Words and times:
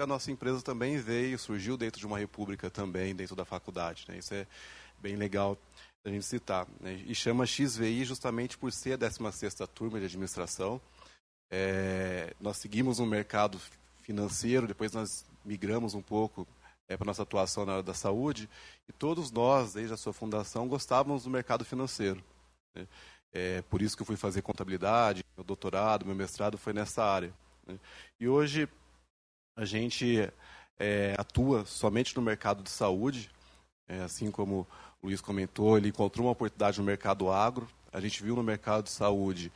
a 0.00 0.06
nossa 0.06 0.30
empresa 0.30 0.62
também 0.62 0.96
veio, 0.98 1.36
surgiu 1.36 1.76
dentro 1.76 1.98
de 1.98 2.06
uma 2.06 2.16
república 2.16 2.70
também, 2.70 3.16
dentro 3.16 3.34
da 3.34 3.44
faculdade. 3.44 4.04
Né? 4.06 4.18
Isso 4.18 4.32
é 4.32 4.46
bem 5.00 5.16
legal 5.16 5.58
a 6.04 6.08
gente 6.08 6.24
citar. 6.24 6.68
Né? 6.80 7.02
E 7.04 7.12
chama 7.16 7.44
XVI 7.44 8.04
justamente 8.04 8.56
por 8.56 8.70
ser 8.70 8.92
a 8.92 8.98
16ª 8.98 9.66
turma 9.66 9.98
de 9.98 10.06
administração. 10.06 10.80
É, 11.50 12.32
nós 12.40 12.58
seguimos 12.58 13.00
um 13.00 13.06
mercado 13.06 13.60
financeiro, 14.02 14.68
depois 14.68 14.92
nós 14.92 15.26
migramos 15.44 15.94
um 15.94 16.02
pouco 16.02 16.46
é, 16.86 16.96
para 16.96 17.04
nossa 17.04 17.24
atuação 17.24 17.66
na 17.66 17.72
área 17.72 17.82
da 17.82 17.92
saúde, 17.92 18.48
e 18.88 18.92
todos 18.92 19.32
nós, 19.32 19.72
desde 19.72 19.94
a 19.94 19.96
sua 19.96 20.12
fundação, 20.12 20.68
gostávamos 20.68 21.24
do 21.24 21.30
mercado 21.30 21.64
financeiro. 21.64 22.22
Né? 22.72 22.86
É, 23.32 23.62
por 23.62 23.82
isso 23.82 23.96
que 23.96 24.02
eu 24.02 24.06
fui 24.06 24.16
fazer 24.16 24.42
contabilidade, 24.42 25.24
meu 25.36 25.44
doutorado, 25.44 26.06
meu 26.06 26.14
mestrado 26.14 26.56
foi 26.56 26.72
nessa 26.72 27.02
área. 27.02 27.34
Né? 27.66 27.76
E 28.20 28.28
hoje 28.28 28.68
a 29.58 29.64
gente 29.64 30.30
é, 30.78 31.14
atua 31.18 31.66
somente 31.66 32.14
no 32.14 32.22
mercado 32.22 32.62
de 32.62 32.70
saúde, 32.70 33.28
é, 33.88 34.00
assim 34.02 34.30
como 34.30 34.64
o 35.02 35.08
Luiz 35.08 35.20
comentou, 35.20 35.76
ele 35.76 35.88
encontrou 35.88 36.26
uma 36.26 36.32
oportunidade 36.32 36.78
no 36.78 36.86
mercado 36.86 37.28
agro, 37.28 37.66
a 37.92 38.00
gente 38.00 38.22
viu 38.22 38.36
no 38.36 38.42
mercado 38.42 38.84
de 38.84 38.90
saúde 38.90 39.50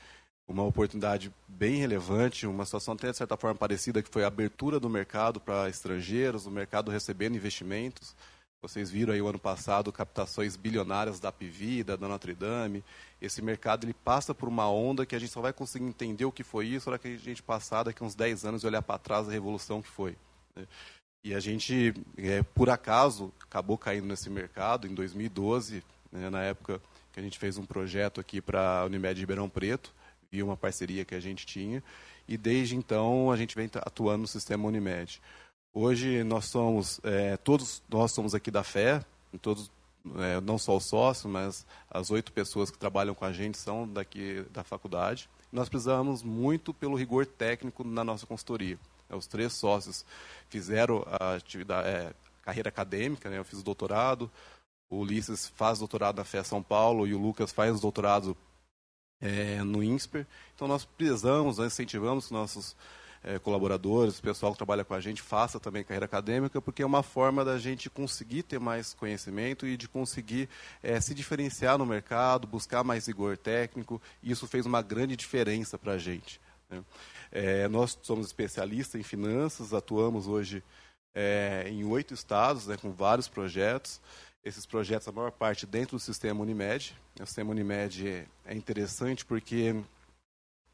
uma 0.49 0.65
oportunidade 0.65 1.33
bem 1.47 1.77
relevante, 1.77 2.49
uma 2.49 2.65
situação 2.65 2.95
até 2.95 3.13
de 3.13 3.17
certa 3.17 3.37
forma 3.37 3.55
parecida, 3.55 4.03
que 4.03 4.11
foi 4.11 4.25
a 4.25 4.27
abertura 4.27 4.81
do 4.81 4.91
mercado 4.91 5.41
para 5.41 5.69
estrangeiros, 5.69 6.47
o 6.47 6.51
mercado 6.51 6.91
recebendo 6.91 7.37
investimentos. 7.37 8.17
Vocês 8.63 8.89
viram 8.93 9.13
aí 9.13 9.21
o 9.21 9.27
ano 9.27 9.41
passado 9.41 9.91
captações 9.91 10.55
bilionárias 10.55 11.19
da 11.19 11.33
Pivida, 11.33 11.97
da 11.97 12.07
Notre 12.07 12.33
Dame. 12.33 12.85
Esse 13.21 13.43
mercado 13.43 13.85
ele 13.85 13.93
passa 13.93 14.33
por 14.33 14.49
uma 14.49 14.71
onda 14.71 15.05
que 15.05 15.17
a 15.17 15.19
gente 15.19 15.33
só 15.33 15.41
vai 15.41 15.53
conseguir 15.53 15.85
entender 15.85 16.25
o 16.25 16.31
que 16.31 16.45
foi 16.45 16.67
isso 16.67 16.89
na 16.89 16.93
hora 16.93 16.99
que 17.01 17.09
a 17.09 17.17
gente 17.17 17.43
passar 17.43 17.83
daqui 17.83 18.05
uns 18.05 18.15
10 18.15 18.45
anos 18.45 18.63
e 18.63 18.67
olhar 18.69 18.81
para 18.81 19.01
trás 19.01 19.29
a 19.29 19.33
revolução 19.33 19.83
que 19.83 19.89
foi. 19.89 20.17
Né? 20.55 20.65
E 21.25 21.35
a 21.35 21.41
gente, 21.41 21.93
é, 22.17 22.45
por 22.55 22.71
acaso, 22.71 23.33
acabou 23.43 23.77
caindo 23.77 24.07
nesse 24.07 24.31
mercado 24.31 24.87
em 24.87 24.95
2012, 24.95 25.83
né, 26.13 26.31
na 26.31 26.43
época 26.43 26.81
que 27.13 27.19
a 27.19 27.23
gente 27.23 27.41
fez 27.41 27.59
um 27.59 27.67
projeto 27.67 28.21
aqui 28.21 28.41
para 28.41 28.83
a 28.83 28.85
Unimed 28.85 29.19
Ribeirão 29.19 29.49
Preto, 29.49 29.93
via 30.31 30.45
uma 30.45 30.57
parceria 30.57 31.05
que 31.05 31.17
a 31.17 31.21
gente 31.21 31.45
tinha, 31.45 31.83
e 32.29 32.37
desde 32.37 32.77
então 32.77 33.31
a 33.31 33.37
gente 33.37 33.57
vem 33.57 33.69
atuando 33.75 34.23
no 34.23 34.29
sistema 34.29 34.69
Unimed. 34.69 35.21
Hoje 35.75 36.23
nós 36.23 36.47
somos, 36.47 37.01
é, 37.03 37.39
todos 37.39 37.83
nós 37.89 38.13
somos 38.13 38.35
aqui 38.35 38.51
da 38.51 38.63
fé, 38.63 39.03
todos, 39.41 39.71
é, 40.19 40.39
não 40.43 40.59
só 40.59 40.77
os 40.77 40.85
sócios, 40.85 41.33
mas 41.33 41.67
as 41.91 42.11
oito 42.11 42.31
pessoas 42.31 42.71
que 42.71 42.77
trabalham 42.77 43.15
com 43.15 43.25
a 43.25 43.33
gente 43.33 43.57
são 43.57 43.89
daqui 43.89 44.45
da 44.51 44.63
faculdade. 44.63 45.31
Nós 45.51 45.71
precisamos 45.71 46.23
muito 46.23 46.75
pelo 46.75 46.95
rigor 46.95 47.25
técnico 47.25 47.85
na 47.85 48.05
nossa 48.05 48.27
consultoria. 48.27 48.79
É, 49.09 49.17
os 49.17 49.27
três 49.27 49.55
sócios 49.55 50.05
fizeram 50.51 51.07
a 51.07 51.37
atividade, 51.37 51.89
é, 51.89 52.13
carreira 52.43 52.69
acadêmica, 52.69 53.31
né? 53.31 53.39
eu 53.39 53.45
fiz 53.45 53.63
doutorado, 53.63 54.31
o 54.91 54.99
Ulisses 54.99 55.49
faz 55.57 55.79
doutorado 55.79 56.19
na 56.19 56.25
FE 56.25 56.45
São 56.45 56.63
Paulo 56.63 57.07
e 57.07 57.15
o 57.15 57.19
Lucas 57.19 57.51
faz 57.51 57.81
doutorado 57.81 58.37
é, 59.23 59.63
no 59.63 59.83
INSPER. 59.83 60.27
Então 60.55 60.69
nós 60.69 60.85
precisamos, 60.85 61.57
nós 61.57 61.73
incentivamos 61.73 62.27
que 62.27 62.35
nossos 62.35 62.77
é, 63.25 63.39
colaboradores, 63.39 64.19
o 64.19 64.23
pessoal 64.23 64.53
que 64.53 64.59
trabalha 64.59 64.85
com 64.85 64.95
a 64.95 65.01
gente, 65.01 65.23
faça 65.23 65.61
também 65.61 65.85
carreira 65.85 66.07
acadêmica, 66.07 66.61
porque 66.61 66.83
é 66.83 66.87
uma 66.87 67.03
forma 67.03 67.45
da 67.45 67.59
gente 67.59 67.89
conseguir 67.89 68.43
ter 68.43 68.59
mais 68.59 68.95
conhecimento 68.95 69.67
e 69.67 69.77
de 69.77 69.89
conseguir 69.89 70.49
é, 70.83 71.01
se 71.01 71.15
diferenciar 71.15 71.79
no 71.79 71.87
mercado, 71.87 72.47
buscar 72.47 72.83
mais 72.83 73.07
rigor 73.07 73.37
técnico, 73.37 74.01
e 74.23 74.31
isso 74.31 74.47
fez 74.47 74.67
uma 74.67 74.83
grande 74.83 75.17
diferença 75.17 75.79
para 75.79 75.93
a 75.93 75.99
gente. 75.99 76.41
Né? 76.69 76.83
É, 77.31 77.69
nós 77.69 77.99
somos 78.03 78.27
especialistas 78.27 79.01
em 79.01 79.05
finanças, 79.05 79.73
atuamos 79.73 80.27
hoje 80.27 80.63
é, 81.15 81.67
em 81.69 81.85
oito 81.85 82.15
estados, 82.15 82.67
né, 82.67 82.77
com 82.77 82.91
vários 82.91 83.29
projetos. 83.29 84.01
Esses 84.45 84.67
projetos, 84.67 85.07
a 85.07 85.13
maior 85.13 85.31
parte 85.31 85.65
dentro 85.67 85.97
do 85.97 86.01
sistema 86.01 86.43
Unimed. 86.43 86.97
O 87.21 87.27
sistema 87.27 87.53
Unimed 87.53 88.09
é, 88.09 88.27
é 88.45 88.55
interessante 88.55 89.25
porque 89.25 89.77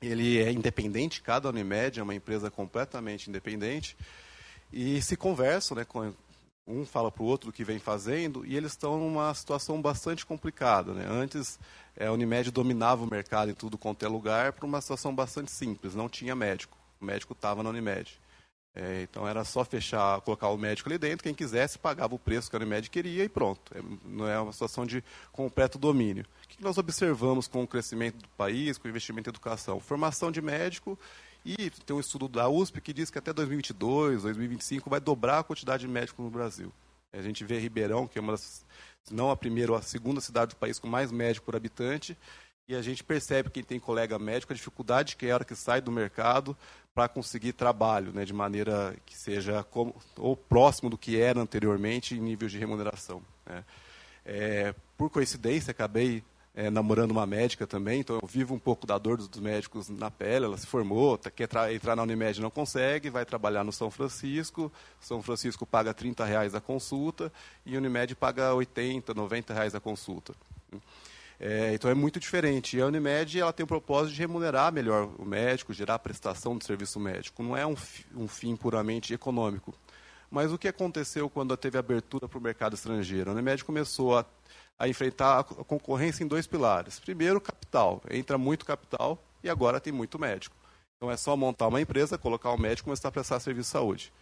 ele 0.00 0.38
é 0.38 0.50
independente, 0.52 1.22
cada 1.22 1.48
Unimed 1.48 1.98
é 1.98 2.02
uma 2.02 2.14
empresa 2.14 2.50
completamente 2.50 3.28
independente, 3.28 3.96
e 4.72 5.00
se 5.02 5.16
conversam, 5.16 5.76
né, 5.76 5.84
com, 5.84 6.12
um 6.68 6.84
fala 6.84 7.10
para 7.10 7.22
o 7.22 7.26
outro 7.26 7.48
o 7.48 7.52
que 7.52 7.64
vem 7.64 7.78
fazendo, 7.78 8.44
e 8.44 8.54
eles 8.54 8.72
estão 8.72 8.98
numa 8.98 9.32
situação 9.32 9.80
bastante 9.80 10.26
complicada. 10.26 10.92
Né? 10.92 11.06
Antes, 11.08 11.58
é, 11.96 12.06
a 12.06 12.12
Unimed 12.12 12.50
dominava 12.50 13.02
o 13.02 13.10
mercado 13.10 13.50
em 13.50 13.54
tudo 13.54 13.78
quanto 13.78 14.04
é 14.04 14.08
lugar, 14.08 14.52
por 14.52 14.66
uma 14.66 14.80
situação 14.80 15.14
bastante 15.14 15.50
simples, 15.50 15.94
não 15.94 16.08
tinha 16.08 16.36
médico. 16.36 16.76
O 17.00 17.04
médico 17.04 17.32
estava 17.32 17.62
na 17.62 17.70
Unimed. 17.70 18.20
É, 18.80 19.02
então 19.02 19.26
era 19.26 19.42
só 19.42 19.64
fechar, 19.64 20.20
colocar 20.20 20.48
o 20.50 20.56
médico 20.56 20.88
ali 20.88 20.96
dentro, 20.96 21.24
quem 21.24 21.34
quisesse 21.34 21.76
pagava 21.76 22.14
o 22.14 22.18
preço 22.18 22.48
que 22.48 22.54
a 22.54 22.60
Unimed 22.60 22.88
queria 22.88 23.24
e 23.24 23.28
pronto. 23.28 23.60
É, 23.74 23.82
não 24.04 24.28
é 24.28 24.38
uma 24.38 24.52
situação 24.52 24.86
de 24.86 25.02
completo 25.32 25.76
domínio. 25.76 26.24
O 26.44 26.48
que 26.48 26.62
nós 26.62 26.78
observamos 26.78 27.48
com 27.48 27.64
o 27.64 27.66
crescimento 27.66 28.18
do 28.18 28.28
país, 28.36 28.78
com 28.78 28.86
o 28.86 28.90
investimento 28.90 29.28
em 29.28 29.32
educação? 29.32 29.80
Formação 29.80 30.30
de 30.30 30.40
médico 30.40 30.96
e 31.44 31.70
tem 31.84 31.96
um 31.96 31.98
estudo 31.98 32.28
da 32.28 32.48
USP 32.48 32.80
que 32.80 32.92
diz 32.92 33.10
que 33.10 33.18
até 33.18 33.32
2022, 33.32 34.22
2025 34.22 34.88
vai 34.88 35.00
dobrar 35.00 35.40
a 35.40 35.42
quantidade 35.42 35.84
de 35.84 35.92
médicos 35.92 36.24
no 36.24 36.30
Brasil. 36.30 36.72
A 37.12 37.20
gente 37.20 37.42
vê 37.42 37.58
Ribeirão, 37.58 38.06
que 38.06 38.16
é 38.16 38.22
uma 38.22 38.32
das, 38.32 38.64
se 39.02 39.12
não 39.12 39.28
a 39.30 39.36
primeira 39.36 39.72
ou 39.72 39.78
a 39.78 39.82
segunda 39.82 40.20
cidade 40.20 40.50
do 40.50 40.56
país 40.56 40.78
com 40.78 40.86
mais 40.86 41.10
médico 41.10 41.46
por 41.46 41.56
habitante, 41.56 42.16
e 42.68 42.76
a 42.76 42.82
gente 42.82 43.02
percebe 43.02 43.48
quem 43.48 43.62
tem 43.62 43.80
colega 43.80 44.18
médico 44.18 44.52
a 44.52 44.56
dificuldade 44.56 45.16
que 45.16 45.26
é 45.26 45.30
a 45.30 45.36
hora 45.36 45.44
que 45.44 45.54
sai 45.54 45.80
do 45.80 45.90
mercado 45.90 46.54
para 46.94 47.08
conseguir 47.08 47.52
trabalho, 47.54 48.12
né, 48.12 48.24
de 48.24 48.32
maneira 48.34 48.94
que 49.06 49.16
seja 49.16 49.64
como, 49.64 49.94
ou 50.16 50.36
próximo 50.36 50.90
do 50.90 50.98
que 50.98 51.18
era 51.18 51.40
anteriormente 51.40 52.14
em 52.14 52.20
nível 52.20 52.48
de 52.48 52.58
remuneração. 52.58 53.22
Né. 53.46 53.64
É, 54.26 54.74
por 54.98 55.08
coincidência, 55.08 55.70
acabei 55.70 56.22
é, 56.54 56.68
namorando 56.68 57.12
uma 57.12 57.24
médica 57.24 57.66
também, 57.66 58.00
então 58.00 58.18
eu 58.20 58.26
vivo 58.26 58.52
um 58.52 58.58
pouco 58.58 58.86
da 58.86 58.98
dor 58.98 59.16
dos 59.16 59.40
médicos 59.40 59.88
na 59.88 60.10
pele. 60.10 60.44
Ela 60.44 60.58
se 60.58 60.66
formou, 60.66 61.16
tá, 61.16 61.30
quer 61.30 61.48
entrar 61.72 61.96
na 61.96 62.02
Unimed 62.02 62.40
não 62.40 62.50
consegue, 62.50 63.08
vai 63.08 63.24
trabalhar 63.24 63.62
no 63.62 63.72
São 63.72 63.90
Francisco. 63.90 64.70
São 65.00 65.22
Francisco 65.22 65.64
paga 65.64 65.94
30 65.94 66.24
reais 66.24 66.54
a 66.54 66.60
consulta 66.60 67.32
e 67.64 67.76
Unimed 67.76 68.14
paga 68.16 68.52
80, 68.52 69.14
90 69.14 69.54
reais 69.54 69.74
a 69.74 69.80
consulta. 69.80 70.34
É, 71.40 71.72
então 71.72 71.90
é 71.90 71.94
muito 71.94 72.18
diferente. 72.18 72.76
E 72.76 72.80
a 72.80 72.86
Unimed 72.86 73.38
ela 73.38 73.52
tem 73.52 73.64
o 73.64 73.66
propósito 73.66 74.14
de 74.14 74.20
remunerar 74.20 74.72
melhor 74.72 75.10
o 75.18 75.24
médico, 75.24 75.72
gerar 75.72 75.98
prestação 76.00 76.58
de 76.58 76.64
serviço 76.64 76.98
médico. 76.98 77.42
Não 77.42 77.56
é 77.56 77.66
um, 77.66 77.76
um 78.14 78.26
fim 78.26 78.56
puramente 78.56 79.14
econômico. 79.14 79.74
Mas 80.30 80.52
o 80.52 80.58
que 80.58 80.68
aconteceu 80.68 81.30
quando 81.30 81.56
teve 81.56 81.78
abertura 81.78 82.28
para 82.28 82.38
o 82.38 82.42
mercado 82.42 82.74
estrangeiro? 82.74 83.30
A 83.30 83.34
Unimed 83.34 83.64
começou 83.64 84.18
a, 84.18 84.26
a 84.78 84.88
enfrentar 84.88 85.40
a 85.40 85.44
concorrência 85.44 86.22
em 86.22 86.26
dois 86.26 86.46
pilares. 86.46 86.98
Primeiro, 86.98 87.40
capital. 87.40 88.02
Entra 88.10 88.36
muito 88.36 88.66
capital 88.66 89.22
e 89.42 89.48
agora 89.48 89.80
tem 89.80 89.92
muito 89.92 90.18
médico. 90.18 90.56
Então 90.96 91.10
é 91.10 91.16
só 91.16 91.36
montar 91.36 91.68
uma 91.68 91.80
empresa, 91.80 92.18
colocar 92.18 92.52
um 92.52 92.58
médico 92.58 92.86
e 92.86 92.90
começar 92.90 93.08
a 93.08 93.12
prestar 93.12 93.38
serviço 93.38 93.68
de 93.68 93.72
saúde. 93.72 94.12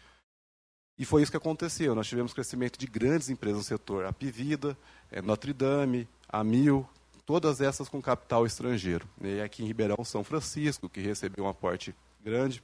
E 0.98 1.04
foi 1.04 1.22
isso 1.22 1.30
que 1.30 1.36
aconteceu. 1.36 1.94
Nós 1.94 2.06
tivemos 2.06 2.32
crescimento 2.32 2.78
de 2.78 2.86
grandes 2.86 3.28
empresas 3.28 3.58
no 3.58 3.64
setor. 3.64 4.04
A 4.04 4.12
Pivida, 4.12 4.76
é, 5.10 5.20
Notre 5.20 5.52
Dame, 5.52 6.08
a 6.28 6.44
Mil, 6.44 6.88
todas 7.26 7.60
essas 7.60 7.88
com 7.88 8.00
capital 8.00 8.46
estrangeiro. 8.46 9.06
E 9.20 9.40
aqui 9.40 9.62
em 9.62 9.66
Ribeirão, 9.66 10.02
São 10.04 10.22
Francisco, 10.22 10.88
que 10.88 11.00
recebeu 11.00 11.44
um 11.44 11.48
aporte 11.48 11.94
grande. 12.24 12.62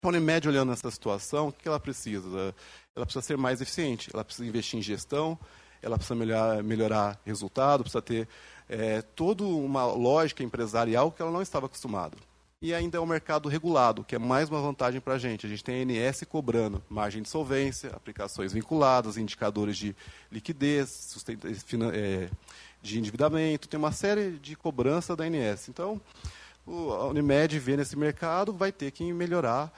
A 0.00 0.08
Unimed, 0.08 0.48
olhando 0.48 0.72
essa 0.72 0.90
situação, 0.90 1.48
o 1.48 1.52
que 1.52 1.66
ela 1.66 1.80
precisa? 1.80 2.54
Ela 2.94 3.04
precisa 3.04 3.22
ser 3.22 3.36
mais 3.36 3.60
eficiente, 3.60 4.08
ela 4.14 4.24
precisa 4.24 4.48
investir 4.48 4.78
em 4.78 4.82
gestão, 4.82 5.36
ela 5.82 5.96
precisa 5.96 6.14
melhorar, 6.14 6.62
melhorar 6.62 7.20
resultado, 7.26 7.82
precisa 7.82 8.00
ter 8.00 8.28
é, 8.68 9.02
toda 9.02 9.42
uma 9.42 9.86
lógica 9.86 10.44
empresarial 10.44 11.10
que 11.10 11.20
ela 11.20 11.32
não 11.32 11.42
estava 11.42 11.66
acostumada. 11.66 12.16
E 12.60 12.74
ainda 12.74 12.98
é 12.98 13.00
um 13.00 13.06
mercado 13.06 13.48
regulado, 13.48 14.02
que 14.02 14.16
é 14.16 14.18
mais 14.18 14.48
uma 14.48 14.60
vantagem 14.60 15.00
para 15.00 15.14
a 15.14 15.18
gente. 15.18 15.46
A 15.46 15.48
gente 15.48 15.62
tem 15.62 15.80
a 15.80 16.08
ANS 16.08 16.24
cobrando 16.28 16.82
margem 16.88 17.22
de 17.22 17.28
solvência, 17.28 17.90
aplicações 17.90 18.52
vinculadas, 18.52 19.16
indicadores 19.16 19.76
de 19.76 19.94
liquidez, 20.30 21.24
é, 21.94 22.28
de 22.82 22.98
endividamento, 22.98 23.68
tem 23.68 23.78
uma 23.78 23.92
série 23.92 24.32
de 24.32 24.56
cobrança 24.56 25.16
da 25.16 25.24
ANS. 25.24 25.68
Então, 25.68 26.00
a 26.66 27.06
Unimed 27.06 27.58
vê 27.58 27.76
nesse 27.76 27.96
mercado, 27.96 28.52
vai 28.52 28.70
ter 28.70 28.90
que 28.90 29.12
melhorar, 29.12 29.72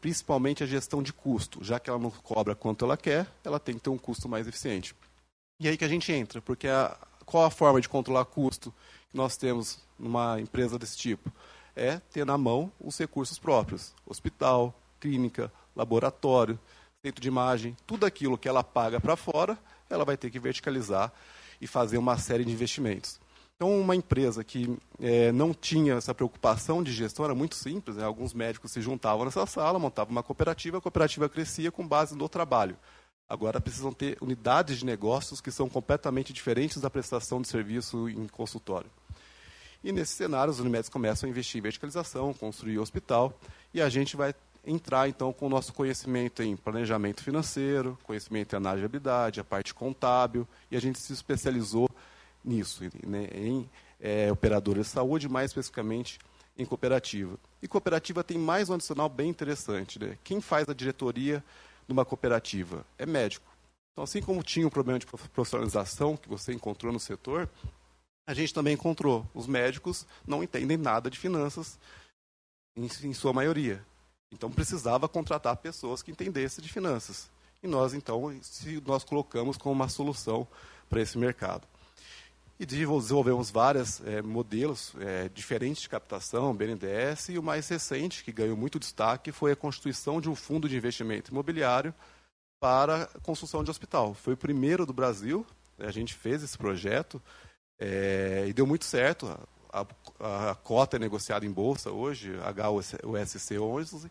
principalmente 0.00 0.62
a 0.62 0.66
gestão 0.66 1.02
de 1.02 1.12
custo. 1.12 1.62
Já 1.62 1.78
que 1.80 1.90
ela 1.90 1.98
não 1.98 2.10
cobra 2.10 2.54
quanto 2.54 2.84
ela 2.84 2.96
quer, 2.96 3.26
ela 3.44 3.58
tem 3.58 3.74
que 3.74 3.80
ter 3.80 3.90
um 3.90 3.98
custo 3.98 4.28
mais 4.28 4.46
eficiente. 4.46 4.94
E 5.60 5.68
aí 5.68 5.76
que 5.76 5.84
a 5.84 5.88
gente 5.88 6.12
entra, 6.12 6.40
porque 6.40 6.68
a, 6.68 6.96
qual 7.26 7.44
a 7.44 7.50
forma 7.50 7.80
de 7.80 7.88
controlar 7.88 8.24
custo 8.24 8.72
que 9.10 9.16
nós 9.16 9.36
temos 9.36 9.80
numa 9.98 10.40
empresa 10.40 10.78
desse 10.78 10.96
tipo? 10.96 11.32
É 11.74 11.98
ter 12.12 12.24
na 12.24 12.38
mão 12.38 12.72
os 12.80 12.96
recursos 12.98 13.38
próprios. 13.38 13.92
Hospital, 14.06 14.74
clínica, 15.00 15.52
laboratório, 15.74 16.58
centro 17.04 17.20
de 17.20 17.28
imagem, 17.28 17.76
tudo 17.86 18.06
aquilo 18.06 18.38
que 18.38 18.48
ela 18.48 18.64
paga 18.64 19.00
para 19.00 19.16
fora, 19.16 19.58
ela 19.88 20.04
vai 20.04 20.16
ter 20.16 20.30
que 20.30 20.38
verticalizar 20.38 21.12
e 21.60 21.66
fazer 21.66 21.98
uma 21.98 22.16
série 22.18 22.44
de 22.44 22.52
investimentos. 22.52 23.20
Então, 23.56 23.76
uma 23.80 23.96
empresa 23.96 24.44
que 24.44 24.78
é, 25.00 25.32
não 25.32 25.52
tinha 25.52 25.94
essa 25.94 26.14
preocupação 26.14 26.80
de 26.80 26.92
gestão 26.92 27.24
era 27.24 27.34
muito 27.34 27.56
simples. 27.56 27.96
Né? 27.96 28.04
Alguns 28.04 28.32
médicos 28.32 28.70
se 28.70 28.80
juntavam 28.80 29.24
nessa 29.24 29.44
sala, 29.46 29.80
montavam 29.80 30.12
uma 30.12 30.22
cooperativa, 30.22 30.78
a 30.78 30.80
cooperativa 30.80 31.28
crescia 31.28 31.72
com 31.72 31.86
base 31.86 32.16
no 32.16 32.28
trabalho. 32.28 32.76
Agora 33.28 33.60
precisam 33.60 33.92
ter 33.92 34.16
unidades 34.20 34.78
de 34.78 34.86
negócios 34.86 35.40
que 35.40 35.50
são 35.50 35.68
completamente 35.68 36.32
diferentes 36.32 36.80
da 36.80 36.88
prestação 36.88 37.42
de 37.42 37.48
serviço 37.48 38.08
em 38.08 38.28
consultório. 38.28 38.88
E 39.82 39.92
nesse 39.92 40.12
cenário, 40.12 40.52
os 40.52 40.60
Unimedes 40.60 40.88
começam 40.88 41.26
a 41.26 41.30
investir 41.30 41.58
em 41.58 41.62
verticalização, 41.62 42.32
construir 42.32 42.78
hospital, 42.78 43.38
e 43.74 43.82
a 43.82 43.88
gente 43.88 44.16
vai 44.16 44.34
entrar 44.64 45.08
então 45.08 45.32
com 45.32 45.46
o 45.46 45.48
nosso 45.48 45.72
conhecimento 45.72 46.42
em 46.42 46.56
planejamento 46.56 47.22
financeiro, 47.22 47.98
conhecimento 48.04 48.52
em 48.52 48.56
análise 48.56 48.82
de 48.82 48.86
habilidade, 48.86 49.40
a 49.40 49.44
parte 49.44 49.72
contábil, 49.72 50.46
e 50.70 50.76
a 50.76 50.80
gente 50.80 50.98
se 50.98 51.12
especializou 51.12 51.88
nisso, 52.44 52.84
né, 53.06 53.28
em 53.32 53.68
é, 54.00 54.30
de 54.32 54.84
saúde, 54.84 55.28
mais 55.28 55.50
especificamente 55.50 56.18
em 56.56 56.64
cooperativa. 56.64 57.38
E 57.62 57.68
cooperativa 57.68 58.24
tem 58.24 58.38
mais 58.38 58.68
um 58.68 58.74
adicional 58.74 59.08
bem 59.08 59.28
interessante. 59.28 59.98
Né? 59.98 60.18
Quem 60.24 60.40
faz 60.40 60.68
a 60.68 60.74
diretoria 60.74 61.42
de 61.86 61.92
uma 61.92 62.04
cooperativa 62.04 62.84
é 62.98 63.06
médico. 63.06 63.46
Então, 63.92 64.04
assim 64.04 64.22
como 64.22 64.42
tinha 64.42 64.66
o 64.66 64.70
problema 64.70 64.98
de 64.98 65.06
profissionalização 65.06 66.16
que 66.16 66.28
você 66.28 66.52
encontrou 66.52 66.92
no 66.92 67.00
setor, 67.00 67.48
a 68.26 68.34
gente 68.34 68.54
também 68.54 68.74
encontrou. 68.74 69.26
Os 69.34 69.46
médicos 69.46 70.06
não 70.26 70.42
entendem 70.42 70.76
nada 70.76 71.10
de 71.10 71.18
finanças, 71.18 71.78
em, 72.76 72.88
em 73.08 73.12
sua 73.12 73.32
maioria. 73.32 73.84
Então, 74.32 74.50
precisava 74.50 75.08
contratar 75.08 75.56
pessoas 75.56 76.02
que 76.02 76.10
entendessem 76.10 76.62
de 76.62 76.72
finanças. 76.72 77.28
E 77.62 77.66
nós, 77.66 77.94
então, 77.94 78.36
se 78.42 78.82
nós 78.86 79.04
colocamos 79.04 79.56
como 79.56 79.74
uma 79.74 79.88
solução 79.88 80.46
para 80.88 81.00
esse 81.00 81.18
mercado. 81.18 81.66
E 82.60 82.66
desenvolvemos 82.66 83.50
vários 83.50 84.00
é, 84.00 84.20
modelos 84.20 84.92
é, 84.98 85.28
diferentes 85.28 85.82
de 85.82 85.88
captação, 85.88 86.54
BNDES, 86.54 87.28
e 87.28 87.38
o 87.38 87.42
mais 87.42 87.68
recente, 87.68 88.24
que 88.24 88.32
ganhou 88.32 88.56
muito 88.56 88.80
destaque, 88.80 89.30
foi 89.30 89.52
a 89.52 89.56
constituição 89.56 90.20
de 90.20 90.28
um 90.28 90.34
fundo 90.34 90.68
de 90.68 90.76
investimento 90.76 91.30
imobiliário 91.30 91.94
para 92.58 93.06
construção 93.22 93.62
de 93.62 93.70
hospital. 93.70 94.12
Foi 94.12 94.34
o 94.34 94.36
primeiro 94.36 94.84
do 94.84 94.92
Brasil, 94.92 95.46
a 95.78 95.92
gente 95.92 96.14
fez 96.14 96.42
esse 96.42 96.58
projeto 96.58 97.22
é, 97.78 98.46
e 98.48 98.52
deu 98.52 98.66
muito 98.66 98.84
certo. 98.84 99.38
A, 99.70 99.86
a, 100.50 100.54
cota 100.54 100.96
é 100.96 100.98
negociada 100.98 101.44
em 101.44 101.50
bolsa 101.50 101.90
hoje, 101.90 102.32
HUSC 103.04 103.58
11, 103.58 104.10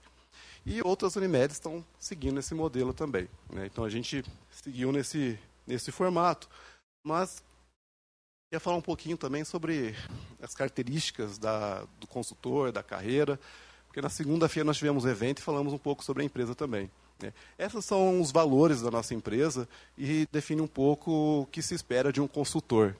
e 0.65 0.81
outras 0.81 1.15
Unimedes 1.15 1.55
estão 1.55 1.83
seguindo 1.99 2.39
esse 2.39 2.53
modelo 2.53 2.93
também. 2.93 3.27
Né? 3.49 3.65
Então 3.65 3.83
a 3.83 3.89
gente 3.89 4.23
seguiu 4.49 4.91
nesse, 4.91 5.39
nesse 5.65 5.91
formato. 5.91 6.49
Mas 7.03 7.43
Queria 8.49 8.61
falar 8.61 8.77
um 8.77 8.81
pouquinho 8.81 9.17
também 9.17 9.43
sobre 9.43 9.93
as 10.41 10.55
características 10.55 11.37
da, 11.37 11.83
do 11.99 12.07
consultor, 12.07 12.71
da 12.71 12.81
carreira, 12.81 13.37
porque 13.87 13.99
na 13.99 14.07
segunda-feira 14.07 14.63
nós 14.63 14.77
tivemos 14.77 15.03
um 15.03 15.09
evento 15.09 15.39
e 15.39 15.41
falamos 15.41 15.73
um 15.73 15.77
pouco 15.77 16.01
sobre 16.01 16.23
a 16.23 16.25
empresa 16.25 16.55
também. 16.55 16.89
Né? 17.21 17.33
Esses 17.59 17.83
são 17.83 18.21
os 18.21 18.31
valores 18.31 18.81
da 18.81 18.89
nossa 18.89 19.13
empresa 19.13 19.67
e 19.97 20.25
define 20.31 20.61
um 20.61 20.67
pouco 20.67 21.41
o 21.41 21.45
que 21.47 21.61
se 21.61 21.75
espera 21.75 22.13
de 22.13 22.21
um 22.21 22.27
consultor. 22.27 22.95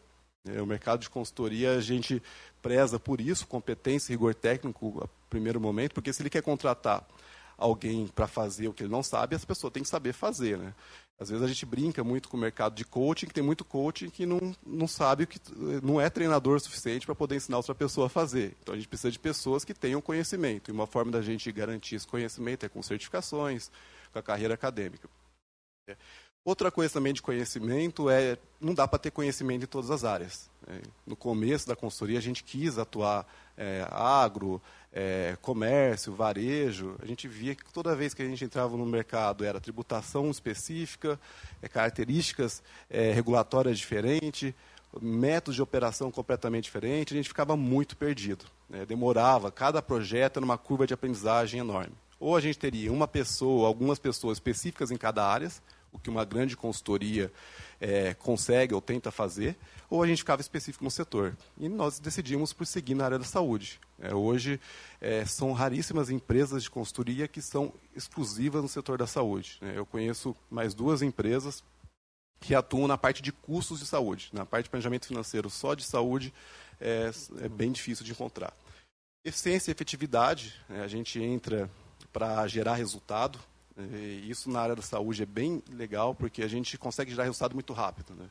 Né? 0.46 0.62
O 0.62 0.66
mercado 0.66 1.02
de 1.02 1.10
consultoria, 1.10 1.76
a 1.76 1.82
gente 1.82 2.22
preza 2.62 3.00
por 3.00 3.22
isso, 3.22 3.48
competência 3.48 4.12
rigor 4.12 4.36
técnico 4.36 5.04
a 5.04 5.08
primeiro 5.30 5.60
momento, 5.60 5.94
porque 5.94 6.12
se 6.14 6.22
ele 6.22 6.30
quer 6.30 6.42
contratar 6.42 7.06
alguém 7.58 8.08
para 8.08 8.28
fazer 8.28 8.68
o 8.68 8.74
que 8.74 8.84
ele 8.84 8.92
não 8.92 9.02
sabe, 9.02 9.36
essa 9.36 9.46
pessoa 9.46 9.72
tem 9.72 9.84
que 9.84 9.90
saber 9.90 10.14
fazer. 10.14 10.58
Né? 10.58 10.74
Às 11.20 11.30
vezes 11.30 11.44
a 11.44 11.48
gente 11.48 11.66
brinca 11.66 12.04
muito 12.04 12.30
com 12.30 12.38
o 12.38 12.40
mercado 12.40 12.76
de 12.76 12.86
coaching, 12.86 13.26
que 13.26 13.34
tem 13.34 13.44
muito 13.44 13.66
coaching 13.66 14.10
que 14.10 14.26
não, 14.26 14.56
não 14.66 14.88
sabe 14.88 15.24
o 15.24 15.28
que 15.28 15.40
não 15.84 16.00
é 16.00 16.10
treinador 16.10 16.60
suficiente 16.60 17.08
para 17.08 17.16
poder 17.16 17.36
ensinar 17.36 17.58
outra 17.58 17.74
pessoa 17.74 18.06
a 18.06 18.10
fazer. 18.10 18.56
Então 18.62 18.76
a 18.76 18.78
gente 18.78 18.88
precisa 18.88 19.12
de 19.12 19.18
pessoas 19.18 19.66
que 19.66 19.74
tenham 19.74 20.00
conhecimento. 20.00 20.70
E 20.70 20.72
uma 20.72 20.86
forma 20.86 21.12
da 21.12 21.22
gente 21.22 21.52
garantir 21.52 21.96
esse 21.96 22.06
conhecimento 22.06 22.66
é 22.66 22.70
com 22.70 22.84
certificações, 22.84 23.72
com 24.14 24.20
a 24.20 24.22
carreira 24.24 24.54
acadêmica. 24.54 25.10
É. 25.88 25.98
Outra 26.48 26.72
coisa 26.72 26.94
também 26.94 27.12
de 27.12 27.22
conhecimento 27.22 28.10
é 28.10 28.38
não 28.62 28.74
dá 28.74 28.88
para 28.88 28.98
ter 28.98 29.12
conhecimento 29.12 29.64
em 29.64 29.68
todas 29.68 29.92
as 29.92 30.06
áreas. 30.06 30.50
É, 30.66 30.80
no 31.06 31.14
começo 31.14 31.68
da 31.68 31.76
consultoria 31.76 32.18
a 32.18 32.22
gente 32.22 32.42
quis 32.42 32.78
atuar 32.78 33.28
é, 33.58 33.86
agro, 33.92 34.62
é, 34.94 35.36
comércio, 35.42 36.14
varejo, 36.14 36.96
a 37.02 37.06
gente 37.06 37.28
via 37.28 37.54
que 37.54 37.66
toda 37.74 37.94
vez 37.98 38.14
que 38.14 38.22
a 38.22 38.26
gente 38.26 38.46
entrava 38.46 38.78
no 38.78 38.86
mercado 38.86 39.44
era 39.44 39.60
tributação 39.60 40.32
específica, 40.32 41.20
é, 41.62 41.68
características 41.68 42.64
é, 42.90 43.12
regulatórias 43.12 43.78
diferentes, 43.78 44.54
métodos 45.02 45.56
de 45.56 45.62
operação 45.62 46.10
completamente 46.10 46.64
diferentes, 46.64 47.14
a 47.14 47.18
gente 47.18 47.28
ficava 47.28 47.58
muito 47.58 47.98
perdido. 47.98 48.46
Né? 48.70 48.86
Demorava, 48.86 49.52
cada 49.52 49.82
projeto 49.82 50.38
era 50.38 50.46
uma 50.46 50.58
curva 50.58 50.88
de 50.88 50.94
aprendizagem 50.94 51.60
enorme. 51.60 51.92
Ou 52.18 52.38
a 52.38 52.40
gente 52.40 52.58
teria 52.58 52.90
uma 52.90 53.06
pessoa, 53.06 53.68
algumas 53.68 54.00
pessoas 54.00 54.38
específicas 54.38 54.92
em 54.92 54.98
cada 54.98 55.28
área, 55.28 55.52
o 55.92 56.00
que 56.00 56.10
uma 56.10 56.26
grande 56.26 56.56
consultoria 56.56 57.32
é, 57.80 58.14
consegue 58.14 58.74
ou 58.74 58.82
tenta 58.82 59.12
fazer, 59.12 59.58
ou 59.90 60.04
a 60.04 60.08
gente 60.08 60.20
ficava 60.20 60.42
específico 60.42 60.84
no 60.84 60.92
setor. 60.92 61.38
E 61.58 61.70
nós 61.70 62.00
decidimos 62.00 62.54
por 62.54 62.66
seguir 62.66 62.96
na 62.96 63.06
área 63.06 63.20
da 63.20 63.26
saúde. 63.26 63.80
É, 64.00 64.14
hoje, 64.14 64.60
é, 65.00 65.26
são 65.26 65.54
raríssimas 65.54 66.10
empresas 66.10 66.64
de 66.64 66.70
consultoria 66.70 67.28
que 67.28 67.42
são 67.42 67.74
exclusivas 67.96 68.62
no 68.62 68.70
setor 68.70 68.98
da 68.98 69.08
saúde. 69.08 69.58
É, 69.62 69.78
eu 69.78 69.86
conheço 69.86 70.36
mais 70.50 70.74
duas 70.74 71.02
empresas 71.02 71.64
que 72.40 72.54
atuam 72.54 72.88
na 72.88 72.98
parte 72.98 73.22
de 73.22 73.32
custos 73.32 73.80
de 73.80 73.86
saúde. 73.86 74.30
Na 74.34 74.46
parte 74.46 74.66
de 74.66 74.70
planejamento 74.70 75.08
financeiro 75.08 75.50
só 75.50 75.74
de 75.74 75.84
saúde 75.84 76.34
é, 76.80 77.12
é 77.42 77.50
bem 77.50 77.72
difícil 77.72 78.06
de 78.06 78.12
encontrar. 78.12 78.54
Eficiência 79.26 79.72
e 79.72 79.74
efetividade, 79.74 80.54
né, 80.70 80.84
a 80.84 80.88
gente 80.88 81.22
entra 81.22 81.70
para 82.14 82.48
gerar 82.48 82.76
resultado. 82.76 83.40
E 83.78 84.30
isso 84.30 84.50
na 84.50 84.60
área 84.60 84.76
da 84.76 84.82
saúde 84.82 85.24
é 85.24 85.26
bem 85.26 85.62
legal, 85.70 86.16
porque 86.16 86.42
a 86.42 86.48
gente 86.48 86.78
consegue 86.78 87.12
gerar 87.12 87.24
resultado 87.24 87.54
muito 87.54 87.74
rápido. 87.74 88.14
Né? 88.16 88.30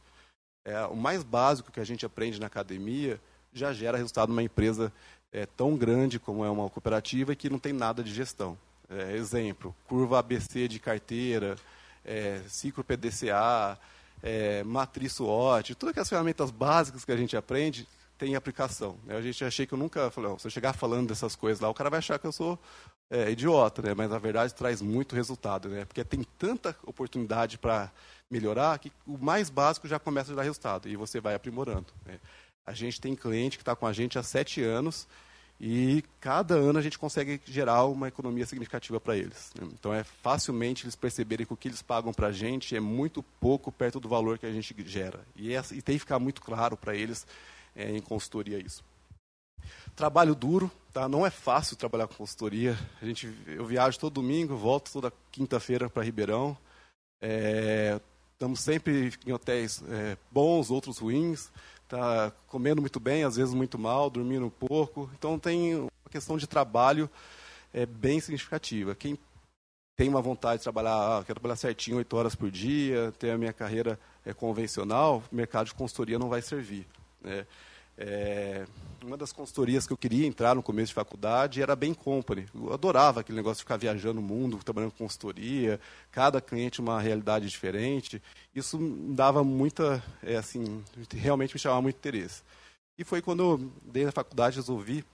É, 0.64 0.84
o 0.86 0.96
mais 0.96 1.22
básico 1.22 1.70
que 1.70 1.80
a 1.80 1.84
gente 1.84 2.04
aprende 2.04 2.40
na 2.40 2.46
academia 2.46 3.20
já 3.52 3.72
gera 3.72 3.96
resultado 3.96 4.30
numa 4.30 4.42
empresa 4.42 4.92
é, 5.32 5.46
tão 5.46 5.76
grande 5.76 6.18
como 6.18 6.44
é 6.44 6.50
uma 6.50 6.68
cooperativa 6.68 7.32
e 7.32 7.36
que 7.36 7.48
não 7.48 7.58
tem 7.58 7.72
nada 7.72 8.02
de 8.02 8.12
gestão. 8.12 8.58
É, 8.88 9.16
exemplo, 9.16 9.74
curva 9.86 10.18
ABC 10.18 10.68
de 10.68 10.78
carteira, 10.78 11.56
é, 12.04 12.40
ciclo 12.48 12.84
PDCA, 12.84 13.78
é, 14.22 14.62
matriz 14.64 15.14
SWOT, 15.14 15.74
todas 15.74 15.90
aquelas 15.90 16.08
ferramentas 16.08 16.50
básicas 16.50 17.04
que 17.04 17.12
a 17.12 17.16
gente 17.16 17.36
aprende 17.36 17.86
tem 18.18 18.34
aplicação. 18.34 18.98
Né? 19.04 19.16
A 19.16 19.20
gente 19.20 19.44
achei 19.44 19.66
que 19.66 19.74
eu 19.74 19.78
nunca 19.78 20.10
falei, 20.10 20.30
oh, 20.30 20.38
se 20.38 20.46
eu 20.46 20.50
chegar 20.50 20.72
falando 20.72 21.08
dessas 21.08 21.36
coisas 21.36 21.60
lá, 21.60 21.68
o 21.68 21.74
cara 21.74 21.90
vai 21.90 21.98
achar 21.98 22.18
que 22.18 22.26
eu 22.26 22.32
sou 22.32 22.58
é, 23.10 23.30
idiota, 23.30 23.82
né? 23.82 23.94
mas 23.94 24.10
na 24.10 24.18
verdade 24.18 24.54
traz 24.54 24.80
muito 24.80 25.14
resultado, 25.14 25.68
né? 25.68 25.84
porque 25.84 26.02
tem 26.04 26.24
tanta 26.38 26.76
oportunidade 26.84 27.58
para 27.58 27.90
melhorar 28.30 28.78
que 28.78 28.90
o 29.06 29.16
mais 29.18 29.50
básico 29.50 29.86
já 29.86 29.98
começa 29.98 30.32
a 30.32 30.34
dar 30.34 30.42
resultado 30.42 30.88
e 30.88 30.96
você 30.96 31.20
vai 31.20 31.34
aprimorando. 31.34 31.86
Né? 32.04 32.18
A 32.66 32.72
gente 32.72 33.00
tem 33.00 33.14
cliente 33.14 33.56
que 33.56 33.62
está 33.62 33.76
com 33.76 33.86
a 33.86 33.92
gente 33.92 34.18
há 34.18 34.22
sete 34.22 34.62
anos 34.62 35.06
e 35.60 36.04
cada 36.20 36.54
ano 36.54 36.78
a 36.78 36.82
gente 36.82 36.98
consegue 36.98 37.40
gerar 37.46 37.84
uma 37.84 38.08
economia 38.08 38.44
significativa 38.44 39.00
para 39.00 39.16
eles. 39.16 39.52
Né? 39.58 39.68
Então 39.72 39.94
é 39.94 40.02
facilmente 40.04 40.84
eles 40.84 40.96
perceberem 40.96 41.46
que 41.46 41.52
o 41.52 41.56
que 41.56 41.68
eles 41.68 41.82
pagam 41.82 42.12
para 42.12 42.28
a 42.28 42.32
gente 42.32 42.74
é 42.74 42.80
muito 42.80 43.22
pouco 43.40 43.70
perto 43.70 44.00
do 44.00 44.08
valor 44.08 44.38
que 44.38 44.46
a 44.46 44.52
gente 44.52 44.74
gera. 44.86 45.20
E, 45.36 45.54
é, 45.54 45.62
e 45.72 45.80
tem 45.80 45.94
que 45.94 46.00
ficar 46.00 46.18
muito 46.18 46.42
claro 46.42 46.76
para 46.76 46.94
eles 46.94 47.26
é, 47.76 47.90
em 47.90 48.00
consultoria 48.00 48.58
isso. 48.58 48.82
Trabalho 49.94 50.34
duro, 50.34 50.70
tá? 50.92 51.08
não 51.08 51.26
é 51.26 51.30
fácil 51.30 51.76
trabalhar 51.76 52.06
com 52.06 52.14
consultoria. 52.14 52.76
A 53.00 53.04
gente, 53.04 53.32
eu 53.46 53.64
viajo 53.64 53.98
todo 53.98 54.14
domingo, 54.14 54.56
volto 54.56 54.92
toda 54.92 55.12
quinta-feira 55.30 55.88
para 55.88 56.02
Ribeirão. 56.02 56.56
É, 57.20 58.00
estamos 58.32 58.60
sempre 58.60 59.12
em 59.26 59.32
hotéis 59.32 59.82
é, 59.88 60.16
bons, 60.30 60.70
outros 60.70 60.98
ruins. 60.98 61.50
Tá 61.88 62.32
comendo 62.48 62.80
muito 62.80 62.98
bem, 62.98 63.24
às 63.24 63.36
vezes 63.36 63.54
muito 63.54 63.78
mal, 63.78 64.10
dormindo 64.10 64.50
pouco. 64.50 65.10
Então 65.18 65.38
tem 65.38 65.76
uma 65.76 66.10
questão 66.10 66.36
de 66.36 66.46
trabalho 66.46 67.08
é, 67.72 67.86
bem 67.86 68.20
significativa. 68.20 68.94
Quem 68.94 69.18
tem 69.96 70.08
uma 70.08 70.20
vontade 70.20 70.58
de 70.58 70.64
trabalhar, 70.64 70.92
ah, 70.92 71.24
quero 71.24 71.40
trabalhar 71.40 71.56
certinho, 71.56 71.96
oito 71.96 72.14
horas 72.16 72.34
por 72.34 72.50
dia, 72.50 73.12
ter 73.18 73.30
a 73.30 73.38
minha 73.38 73.52
carreira 73.52 73.98
é, 74.26 74.34
convencional, 74.34 75.22
mercado 75.32 75.68
de 75.68 75.74
consultoria 75.74 76.18
não 76.18 76.28
vai 76.28 76.42
servir. 76.42 76.86
Né? 77.20 77.46
É, 77.98 78.66
uma 79.02 79.16
das 79.16 79.32
consultorias 79.32 79.86
que 79.86 79.92
eu 79.92 79.96
queria 79.96 80.26
entrar 80.26 80.54
no 80.54 80.62
começo 80.62 80.88
de 80.88 80.94
faculdade 80.94 81.62
era 81.62 81.74
bem 81.74 81.94
company. 81.94 82.46
Eu 82.54 82.72
adorava 82.72 83.20
aquele 83.20 83.36
negócio 83.36 83.56
de 83.56 83.64
ficar 83.64 83.78
viajando 83.78 84.20
o 84.20 84.22
mundo, 84.22 84.58
trabalhando 84.62 84.92
com 84.92 84.98
consultoria, 84.98 85.80
cada 86.10 86.40
cliente 86.40 86.80
uma 86.80 87.00
realidade 87.00 87.48
diferente. 87.48 88.22
Isso 88.54 88.78
dava 89.10 89.42
muita, 89.42 90.02
é, 90.22 90.36
assim, 90.36 90.82
realmente 91.10 91.54
me 91.54 91.60
chamava 91.60 91.80
muito 91.80 91.96
interesse. 91.96 92.42
E 92.98 93.04
foi 93.04 93.22
quando 93.22 93.42
eu, 93.42 93.72
desde 93.82 94.08
a 94.08 94.12
faculdade, 94.12 94.56
resolvi 94.56 95.04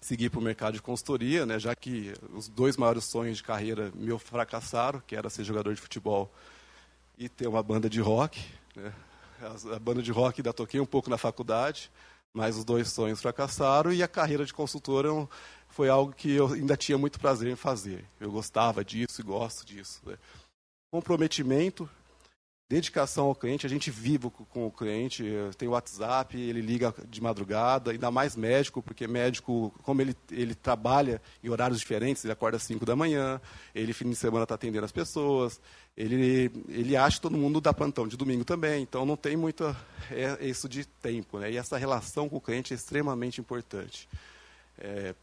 seguir 0.00 0.30
para 0.30 0.38
o 0.38 0.42
mercado 0.42 0.74
de 0.74 0.82
consultoria, 0.82 1.44
né, 1.44 1.58
já 1.58 1.74
que 1.74 2.12
os 2.32 2.48
dois 2.48 2.76
maiores 2.76 3.04
sonhos 3.04 3.38
de 3.38 3.42
carreira 3.42 3.90
meu 3.94 4.18
fracassaram, 4.18 5.02
que 5.06 5.16
era 5.16 5.28
ser 5.30 5.42
jogador 5.42 5.74
de 5.74 5.80
futebol 5.80 6.32
e 7.18 7.28
ter 7.28 7.48
uma 7.48 7.62
banda 7.62 7.88
de 7.88 8.00
rock. 8.00 8.44
Né. 8.74 8.92
A, 9.40 9.76
a 9.76 9.78
banda 9.78 10.02
de 10.02 10.10
rock 10.10 10.40
ainda 10.40 10.52
toquei 10.52 10.80
um 10.80 10.86
pouco 10.86 11.10
na 11.10 11.18
faculdade, 11.18 11.90
mas 12.32 12.56
os 12.56 12.64
dois 12.64 12.88
sonhos 12.92 13.20
fracassaram 13.20 13.92
e 13.92 14.02
a 14.02 14.08
carreira 14.08 14.44
de 14.44 14.52
consultor 14.52 15.28
foi 15.68 15.88
algo 15.88 16.12
que 16.12 16.32
eu 16.32 16.48
ainda 16.48 16.76
tinha 16.76 16.98
muito 16.98 17.18
prazer 17.18 17.50
em 17.50 17.56
fazer. 17.56 18.04
Eu 18.20 18.30
gostava 18.30 18.84
disso 18.84 19.20
e 19.20 19.24
gosto 19.24 19.64
disso. 19.64 20.00
Né? 20.06 20.16
Comprometimento, 20.90 21.88
dedicação 22.68 23.26
ao 23.26 23.34
cliente, 23.34 23.64
a 23.64 23.68
gente 23.68 23.90
vive 23.90 24.28
com 24.28 24.66
o 24.66 24.70
cliente, 24.72 25.24
tem 25.56 25.68
o 25.68 25.72
WhatsApp, 25.72 26.36
ele 26.36 26.60
liga 26.60 26.92
de 27.08 27.20
madrugada, 27.20 27.92
ainda 27.92 28.10
mais 28.10 28.34
médico, 28.34 28.82
porque 28.82 29.06
médico, 29.06 29.72
como 29.82 30.02
ele, 30.02 30.16
ele 30.32 30.54
trabalha 30.54 31.22
em 31.44 31.48
horários 31.48 31.78
diferentes, 31.78 32.24
ele 32.24 32.32
acorda 32.32 32.56
às 32.56 32.64
5 32.64 32.84
da 32.84 32.96
manhã, 32.96 33.40
ele 33.72 33.92
fim 33.92 34.10
de 34.10 34.16
semana 34.16 34.42
está 34.42 34.56
atendendo 34.56 34.84
as 34.84 34.90
pessoas, 34.90 35.60
ele, 35.96 36.50
ele 36.68 36.96
acha 36.96 37.20
todo 37.20 37.36
mundo 37.36 37.60
dá 37.60 37.72
plantão 37.72 38.08
de 38.08 38.16
domingo 38.16 38.44
também, 38.44 38.82
então 38.82 39.06
não 39.06 39.16
tem 39.16 39.36
muito 39.36 39.64
é, 40.10 40.44
isso 40.44 40.68
de 40.68 40.84
tempo. 40.84 41.38
Né? 41.38 41.52
E 41.52 41.56
essa 41.56 41.78
relação 41.78 42.28
com 42.28 42.36
o 42.36 42.40
cliente 42.40 42.72
é 42.72 42.76
extremamente 42.76 43.40
importante. 43.40 44.08
É, 44.76 45.14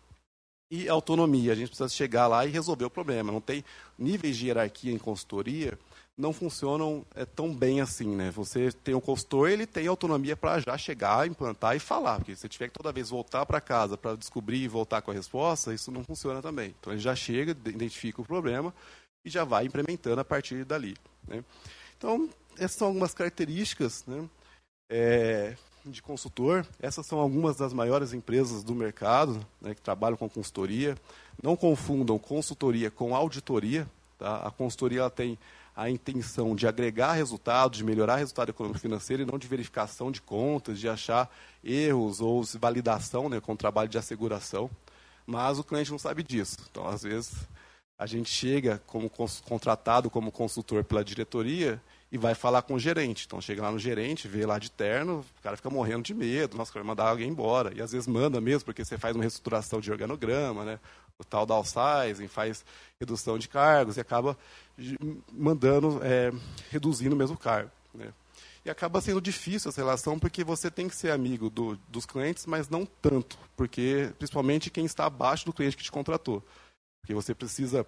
e 0.71 0.89
autonomia, 0.89 1.51
a 1.51 1.55
gente 1.55 1.67
precisa 1.67 1.89
chegar 1.89 2.25
lá 2.25 2.45
e 2.47 2.49
resolver 2.49 2.85
o 2.85 2.89
problema. 2.89 3.31
Não 3.31 3.41
tem 3.41 3.63
níveis 3.99 4.35
de 4.35 4.47
hierarquia 4.47 4.91
em 4.91 4.97
consultoria, 4.97 5.77
não 6.17 6.31
funcionam 6.31 7.05
é, 7.15 7.25
tão 7.25 7.53
bem 7.53 7.81
assim, 7.81 8.15
né? 8.15 8.29
Você 8.31 8.71
tem 8.71 8.93
o 8.93 9.01
consultor, 9.01 9.49
ele 9.49 9.65
tem 9.65 9.87
autonomia 9.87 10.35
para 10.35 10.59
já 10.59 10.77
chegar, 10.77 11.27
implantar 11.27 11.75
e 11.75 11.79
falar, 11.79 12.17
porque 12.17 12.35
se 12.35 12.47
tiver 12.47 12.67
que 12.67 12.73
toda 12.73 12.91
vez 12.91 13.09
voltar 13.09 13.45
para 13.45 13.59
casa 13.59 13.97
para 13.97 14.15
descobrir 14.15 14.59
e 14.59 14.67
voltar 14.67 15.01
com 15.01 15.11
a 15.11 15.13
resposta, 15.13 15.73
isso 15.73 15.91
não 15.91 16.03
funciona 16.03 16.41
também. 16.41 16.75
Então 16.79 16.93
ele 16.93 17.01
já 17.01 17.15
chega, 17.15 17.51
identifica 17.69 18.21
o 18.21 18.25
problema 18.25 18.73
e 19.25 19.29
já 19.29 19.43
vai 19.43 19.65
implementando 19.65 20.21
a 20.21 20.25
partir 20.25 20.63
dali. 20.63 20.95
Né? 21.27 21.43
Então 21.97 22.29
essas 22.57 22.77
são 22.77 22.89
algumas 22.89 23.13
características, 23.13 24.03
né? 24.05 24.29
É, 24.89 25.55
de 25.85 26.01
consultor. 26.01 26.65
Essas 26.79 27.05
são 27.05 27.19
algumas 27.19 27.57
das 27.57 27.73
maiores 27.73 28.13
empresas 28.13 28.63
do 28.63 28.75
mercado 28.75 29.45
né, 29.59 29.73
que 29.73 29.81
trabalham 29.81 30.17
com 30.17 30.29
consultoria. 30.29 30.95
Não 31.41 31.55
confundam 31.55 32.17
consultoria 32.19 32.91
com 32.91 33.15
auditoria. 33.15 33.87
Tá? 34.17 34.37
A 34.37 34.51
consultoria 34.51 34.99
ela 34.99 35.09
tem 35.09 35.37
a 35.75 35.89
intenção 35.89 36.55
de 36.55 36.67
agregar 36.67 37.13
resultados, 37.13 37.77
de 37.77 37.83
melhorar 37.83 38.17
resultado 38.17 38.49
econômico 38.49 38.79
financeiro 38.79 39.23
e 39.23 39.25
não 39.25 39.39
de 39.39 39.47
verificação 39.47 40.11
de 40.11 40.21
contas, 40.21 40.79
de 40.79 40.87
achar 40.87 41.29
erros 41.63 42.21
ou 42.21 42.43
validação 42.59 43.27
né, 43.27 43.39
com 43.39 43.53
o 43.53 43.57
trabalho 43.57 43.89
de 43.89 43.97
asseguração. 43.97 44.69
Mas 45.25 45.57
o 45.57 45.63
cliente 45.63 45.91
não 45.91 45.99
sabe 45.99 46.21
disso. 46.21 46.57
Então, 46.69 46.87
às 46.87 47.03
vezes, 47.03 47.33
a 47.97 48.05
gente 48.05 48.29
chega 48.29 48.81
como 48.85 49.09
contratado 49.45 50.09
como 50.09 50.31
consultor 50.31 50.83
pela 50.83 51.03
diretoria 51.03 51.81
e 52.13 52.17
vai 52.17 52.35
falar 52.35 52.61
com 52.61 52.75
o 52.75 52.79
gerente. 52.79 53.25
Então 53.25 53.41
chega 53.41 53.63
lá 53.63 53.71
no 53.71 53.79
gerente, 53.79 54.27
vê 54.27 54.45
lá 54.45 54.59
de 54.59 54.69
terno, 54.69 55.25
o 55.39 55.41
cara 55.41 55.57
fica 55.57 55.69
morrendo 55.71 56.03
de 56.03 56.13
medo, 56.13 56.55
nossa, 56.55 56.71
vai 56.71 56.83
mandar 56.83 57.07
alguém 57.07 57.27
embora. 57.27 57.73
E 57.75 57.81
às 57.81 57.91
vezes 57.91 58.07
manda 58.07 58.39
mesmo, 58.39 58.65
porque 58.65 58.85
você 58.85 58.99
faz 58.99 59.15
uma 59.15 59.23
reestruturação 59.23 59.79
de 59.79 59.91
organograma, 59.91 60.63
né? 60.63 60.79
O 61.23 61.25
tal 61.25 61.45
downsizing, 61.45 62.27
faz 62.27 62.63
redução 62.99 63.37
de 63.37 63.49
cargos 63.49 63.97
e 63.97 64.01
acaba 64.01 64.37
mandando, 65.31 65.99
é, 66.03 66.31
reduzindo 66.69 67.15
o 67.15 67.17
mesmo 67.17 67.37
cargo. 67.37 67.71
Né? 67.93 68.13
E 68.65 68.69
acaba 68.69 69.01
sendo 69.01 69.19
difícil 69.19 69.69
essa 69.69 69.81
relação 69.81 70.17
porque 70.17 70.43
você 70.43 70.71
tem 70.71 70.87
que 70.87 70.95
ser 70.95 71.11
amigo 71.11 71.49
do, 71.49 71.77
dos 71.89 72.05
clientes, 72.05 72.45
mas 72.45 72.69
não 72.69 72.85
tanto, 72.85 73.37
porque 73.57 74.13
principalmente 74.17 74.69
quem 74.69 74.85
está 74.85 75.05
abaixo 75.05 75.45
do 75.45 75.53
cliente 75.53 75.75
que 75.75 75.83
te 75.83 75.91
contratou. 75.91 76.41
Porque 77.01 77.13
você 77.13 77.35
precisa, 77.35 77.85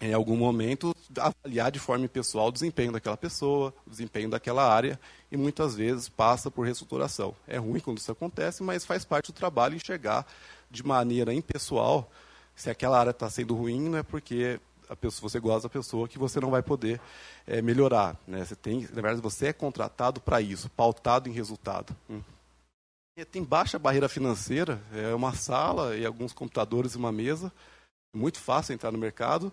em 0.00 0.14
algum 0.14 0.36
momento, 0.36 0.94
avaliar 1.18 1.72
de 1.72 1.80
forma 1.80 2.06
pessoal 2.06 2.48
o 2.48 2.52
desempenho 2.52 2.92
daquela 2.92 3.16
pessoa, 3.16 3.74
o 3.84 3.90
desempenho 3.90 4.30
daquela 4.30 4.72
área, 4.72 5.00
e 5.32 5.36
muitas 5.36 5.74
vezes 5.74 6.08
passa 6.08 6.52
por 6.52 6.64
reestruturação. 6.64 7.34
É 7.48 7.56
ruim 7.56 7.80
quando 7.80 7.98
isso 7.98 8.12
acontece, 8.12 8.62
mas 8.62 8.84
faz 8.84 9.04
parte 9.04 9.32
do 9.32 9.34
trabalho 9.34 9.74
enxergar 9.74 10.24
de 10.70 10.86
maneira 10.86 11.34
impessoal 11.34 12.08
se 12.56 12.70
aquela 12.70 12.98
área 12.98 13.10
está 13.10 13.28
sendo 13.28 13.54
ruim, 13.54 13.90
não 13.90 13.98
é 13.98 14.02
porque 14.02 14.58
a 14.88 14.96
pessoa, 14.96 15.28
você 15.28 15.38
gosta 15.38 15.68
da 15.68 15.72
pessoa 15.72 16.08
que 16.08 16.18
você 16.18 16.40
não 16.40 16.50
vai 16.50 16.62
poder 16.62 17.00
é, 17.46 17.60
melhorar. 17.60 18.16
Né? 18.26 18.44
Você 18.44 18.56
tem, 18.56 18.80
na 18.80 19.02
verdade, 19.02 19.20
você 19.20 19.48
é 19.48 19.52
contratado 19.52 20.20
para 20.20 20.40
isso, 20.40 20.70
pautado 20.70 21.28
em 21.28 21.32
resultado. 21.32 21.94
Hum. 22.08 22.22
tem 23.30 23.44
baixa 23.44 23.78
barreira 23.78 24.08
financeira, 24.08 24.80
é 24.92 25.14
uma 25.14 25.34
sala 25.34 25.96
e 25.96 26.06
alguns 26.06 26.32
computadores 26.32 26.92
e 26.92 26.96
uma 26.96 27.12
mesa. 27.12 27.52
Muito 28.14 28.38
fácil 28.38 28.72
entrar 28.72 28.90
no 28.90 28.98
mercado 28.98 29.52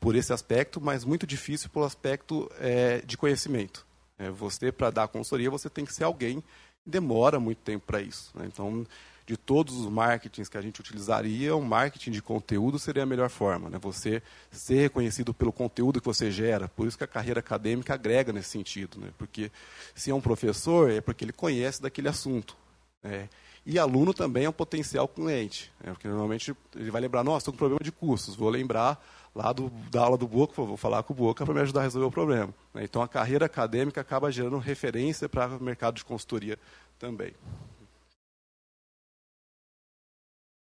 por 0.00 0.16
esse 0.16 0.32
aspecto, 0.32 0.80
mas 0.80 1.04
muito 1.04 1.26
difícil 1.26 1.70
pelo 1.70 1.84
aspecto 1.84 2.50
é, 2.58 3.00
de 3.02 3.16
conhecimento. 3.16 3.86
É, 4.18 4.28
você, 4.30 4.72
para 4.72 4.90
dar 4.90 5.08
consultoria, 5.08 5.50
você 5.50 5.70
tem 5.70 5.84
que 5.84 5.94
ser 5.94 6.04
alguém 6.04 6.42
demora 6.84 7.38
muito 7.38 7.58
tempo 7.58 7.86
para 7.86 8.00
isso. 8.00 8.30
Né? 8.34 8.46
Então, 8.46 8.86
de 9.30 9.36
todos 9.36 9.76
os 9.76 9.86
marketings 9.86 10.48
que 10.48 10.58
a 10.58 10.60
gente 10.60 10.80
utilizaria, 10.80 11.54
o 11.54 11.62
marketing 11.62 12.10
de 12.10 12.20
conteúdo 12.20 12.80
seria 12.80 13.04
a 13.04 13.06
melhor 13.06 13.30
forma. 13.30 13.70
Né? 13.70 13.78
Você 13.80 14.20
ser 14.50 14.80
reconhecido 14.80 15.32
pelo 15.32 15.52
conteúdo 15.52 16.00
que 16.00 16.06
você 16.06 16.32
gera. 16.32 16.66
Por 16.66 16.88
isso 16.88 16.98
que 16.98 17.04
a 17.04 17.06
carreira 17.06 17.38
acadêmica 17.38 17.94
agrega 17.94 18.32
nesse 18.32 18.48
sentido. 18.48 18.98
Né? 18.98 19.10
Porque 19.16 19.52
se 19.94 20.10
é 20.10 20.14
um 20.14 20.20
professor, 20.20 20.90
é 20.90 21.00
porque 21.00 21.24
ele 21.24 21.32
conhece 21.32 21.80
daquele 21.80 22.08
assunto. 22.08 22.56
Né? 23.04 23.28
E 23.64 23.78
aluno 23.78 24.12
também 24.12 24.46
é 24.46 24.48
um 24.48 24.52
potencial 24.52 25.06
cliente. 25.06 25.70
Né? 25.80 25.92
Porque 25.92 26.08
normalmente 26.08 26.52
ele 26.74 26.90
vai 26.90 27.00
lembrar, 27.00 27.22
nossa, 27.22 27.38
estou 27.38 27.52
com 27.52 27.58
problema 27.58 27.84
de 27.84 27.92
custos. 27.92 28.34
Vou 28.34 28.50
lembrar 28.50 29.00
lá 29.32 29.52
do, 29.52 29.70
da 29.92 30.00
aula 30.00 30.18
do 30.18 30.26
Boca, 30.26 30.60
vou 30.60 30.76
falar 30.76 31.04
com 31.04 31.12
o 31.12 31.16
Boca 31.16 31.44
para 31.44 31.54
me 31.54 31.60
ajudar 31.60 31.82
a 31.82 31.84
resolver 31.84 32.08
o 32.08 32.10
problema. 32.10 32.52
Né? 32.74 32.82
Então 32.82 33.00
a 33.00 33.06
carreira 33.06 33.46
acadêmica 33.46 34.00
acaba 34.00 34.32
gerando 34.32 34.58
referência 34.58 35.28
para 35.28 35.46
o 35.56 35.62
mercado 35.62 35.94
de 35.94 36.04
consultoria 36.04 36.58
também. 36.98 37.32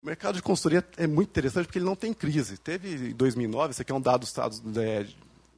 O 0.02 0.06
mercado 0.06 0.36
de 0.36 0.42
consultoria 0.42 0.86
é 0.96 1.06
muito 1.06 1.30
interessante 1.30 1.66
porque 1.66 1.78
ele 1.78 1.86
não 1.86 1.96
tem 1.96 2.14
crise. 2.14 2.58
Teve 2.58 3.10
em 3.10 3.14
2009, 3.14 3.72
isso 3.72 3.82
aqui 3.82 3.92
é 3.92 3.96
um 3.96 4.00
dado 4.00 4.22
dos 4.22 4.30
Estados 4.30 4.60
de, 4.62 5.16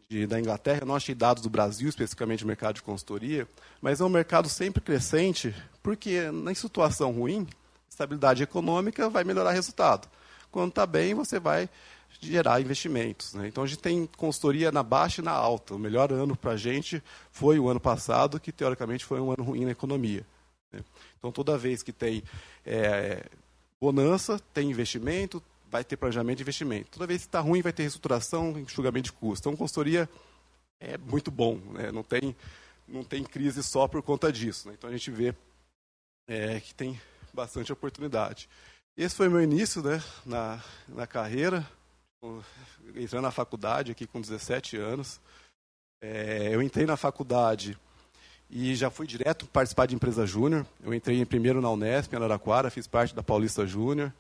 de, 0.10 0.26
da 0.26 0.40
Inglaterra, 0.40 0.80
eu 0.82 0.88
não 0.88 0.96
achei 0.96 1.14
dados 1.14 1.44
do 1.44 1.50
Brasil, 1.50 1.88
especificamente 1.88 2.44
o 2.44 2.48
mercado 2.48 2.76
de 2.76 2.82
consultoria, 2.82 3.48
mas 3.80 4.02
é 4.02 4.04
um 4.04 4.10
mercado 4.10 4.50
sempre 4.50 4.82
crescente, 4.82 5.56
porque 5.84 6.18
em 6.50 6.56
situação 6.56 7.12
ruim, 7.12 7.48
estabilidade 7.88 8.42
econômica 8.42 9.10
vai 9.10 9.24
melhorar 9.24 9.52
resultado. 9.52 10.10
Quando 10.52 10.70
está 10.70 10.88
bem, 10.88 11.14
você 11.14 11.40
vai 11.40 11.70
gerar 12.20 12.60
investimentos. 12.60 13.36
Né? 13.36 13.48
Então 13.48 13.64
a 13.64 13.68
gente 13.68 13.80
tem 13.80 14.10
consultoria 14.18 14.72
na 14.72 14.82
baixa 14.82 15.22
e 15.22 15.24
na 15.24 15.32
alta. 15.32 15.76
O 15.76 15.80
melhor 15.80 16.12
ano 16.12 16.36
para 16.36 16.52
a 16.52 16.58
gente 16.58 17.02
foi 17.32 17.60
o 17.60 17.70
ano 17.70 17.80
passado, 17.80 18.40
que 18.40 18.52
teoricamente 18.52 19.06
foi 19.06 19.22
um 19.22 19.32
ano 19.32 19.44
ruim 19.44 19.66
na 19.66 19.72
economia. 19.72 20.26
Né? 20.74 20.82
Então 21.20 21.32
toda 21.32 21.58
vez 21.58 21.84
que 21.84 21.94
tem 21.94 22.24
é, 22.66 23.24
bonança, 23.82 24.40
tem 24.54 24.70
investimento, 24.70 25.42
vai 25.70 25.84
ter 25.84 25.98
planejamento 25.98 26.38
de 26.38 26.44
investimento. 26.44 26.92
Toda 26.92 27.08
vez 27.08 27.22
que 27.22 27.28
está 27.28 27.40
ruim, 27.40 27.62
vai 27.62 27.74
ter 27.74 27.84
reestruturação, 27.84 28.60
enxugamento 28.60 29.06
de 29.06 29.14
custos. 29.14 29.40
Então, 29.40 29.56
consultoria 29.56 30.08
é 30.80 30.98
muito 30.98 31.32
bom, 31.32 31.56
né? 31.74 31.92
não, 31.92 32.04
tem, 32.04 32.36
não 32.88 33.04
tem 33.04 33.24
crise 33.24 33.64
só 33.64 33.88
por 33.88 34.04
conta 34.04 34.32
disso. 34.32 34.68
Né? 34.68 34.76
Então, 34.78 34.90
a 34.90 34.94
gente 34.94 35.10
vê 35.10 35.34
é, 36.28 36.60
que 36.60 36.76
tem 36.76 37.00
bastante 37.34 37.74
oportunidade. 37.74 38.48
Esse 38.96 39.16
foi 39.16 39.30
meu 39.30 39.42
início 39.42 39.82
né, 39.82 40.04
na, 40.26 40.64
na 40.88 41.08
carreira, 41.08 41.68
entrando 42.96 43.24
na 43.24 43.32
faculdade 43.32 43.92
aqui 43.92 44.06
com 44.06 44.22
17 44.22 44.78
anos. 44.78 45.20
É, 46.04 46.54
eu 46.54 46.62
entrei 46.62 46.86
na 46.86 46.98
faculdade 46.98 47.78
e 48.52 48.76
já 48.76 48.90
fui 48.90 49.08
direto 49.08 49.48
participar 49.48 49.86
de 49.86 49.96
empresa 49.96 50.26
júnior. 50.26 50.66
Eu 50.84 50.94
entrei 50.94 51.26
primeiro 51.26 51.62
na 51.62 51.72
Unesp, 51.72 52.12
em 52.12 52.18
Araraquara, 52.18 52.70
fiz 52.70 52.86
parte 52.86 53.16
da 53.16 53.24
Paulista 53.24 53.66
Júnior. 53.66 54.14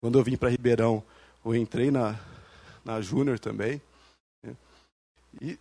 Quando 0.00 0.18
eu 0.18 0.24
vim 0.24 0.36
para 0.36 0.50
Ribeirão, 0.50 1.02
eu 1.44 1.54
entrei 1.54 1.90
na, 1.90 2.18
na 2.84 3.00
Júnior 3.00 3.38
também. 3.38 3.80
Né? 4.42 4.56
E 5.40 5.58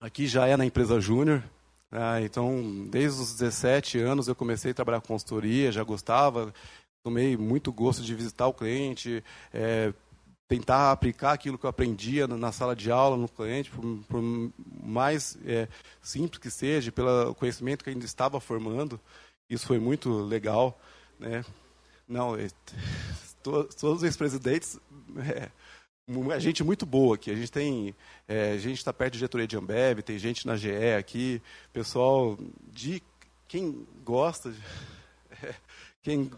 aqui 0.00 0.26
já 0.26 0.48
é 0.48 0.56
na 0.56 0.66
empresa 0.66 1.00
júnior. 1.00 1.42
Ah, 1.92 2.20
então, 2.20 2.88
desde 2.90 3.20
os 3.20 3.32
17 3.34 3.98
anos 3.98 4.26
eu 4.26 4.34
comecei 4.34 4.72
a 4.72 4.74
trabalhar 4.74 5.00
com 5.00 5.08
consultoria, 5.08 5.70
já 5.70 5.84
gostava, 5.84 6.52
tomei 7.04 7.36
muito 7.36 7.72
gosto 7.72 8.02
de 8.02 8.14
visitar 8.14 8.46
o 8.46 8.54
cliente, 8.54 9.22
é, 9.52 9.92
tentar 10.52 10.92
aplicar 10.92 11.32
aquilo 11.32 11.56
que 11.56 11.64
eu 11.64 11.70
aprendia 11.70 12.26
na 12.26 12.52
sala 12.52 12.76
de 12.76 12.90
aula, 12.90 13.16
no 13.16 13.26
cliente, 13.26 13.70
por, 13.70 13.82
por 14.06 14.22
mais 14.84 15.38
é, 15.46 15.66
simples 16.02 16.38
que 16.38 16.50
seja, 16.50 16.92
pelo 16.92 17.34
conhecimento 17.34 17.82
que 17.82 17.88
ainda 17.88 18.04
estava 18.04 18.38
formando. 18.38 19.00
Isso 19.48 19.66
foi 19.66 19.78
muito 19.78 20.10
legal. 20.10 20.78
Né? 21.18 21.42
Não, 22.06 22.36
é, 22.36 22.48
todos 23.42 23.82
os 23.82 24.02
ex-presidentes, 24.02 24.78
é, 25.26 25.50
a 26.34 26.38
gente 26.38 26.62
muito 26.62 26.84
boa 26.84 27.14
aqui. 27.14 27.30
A 27.30 27.34
gente 27.34 27.50
tem, 27.50 27.94
é, 28.28 28.58
gente 28.58 28.76
está 28.76 28.92
perto 28.92 29.14
de 29.14 29.20
diretoria 29.20 29.46
de 29.46 29.56
Ambev, 29.56 30.02
tem 30.02 30.18
gente 30.18 30.46
na 30.46 30.58
GE 30.58 30.94
aqui, 30.98 31.40
pessoal 31.72 32.38
de 32.70 33.02
quem 33.48 33.86
gosta, 34.04 34.54
quem, 36.02 36.30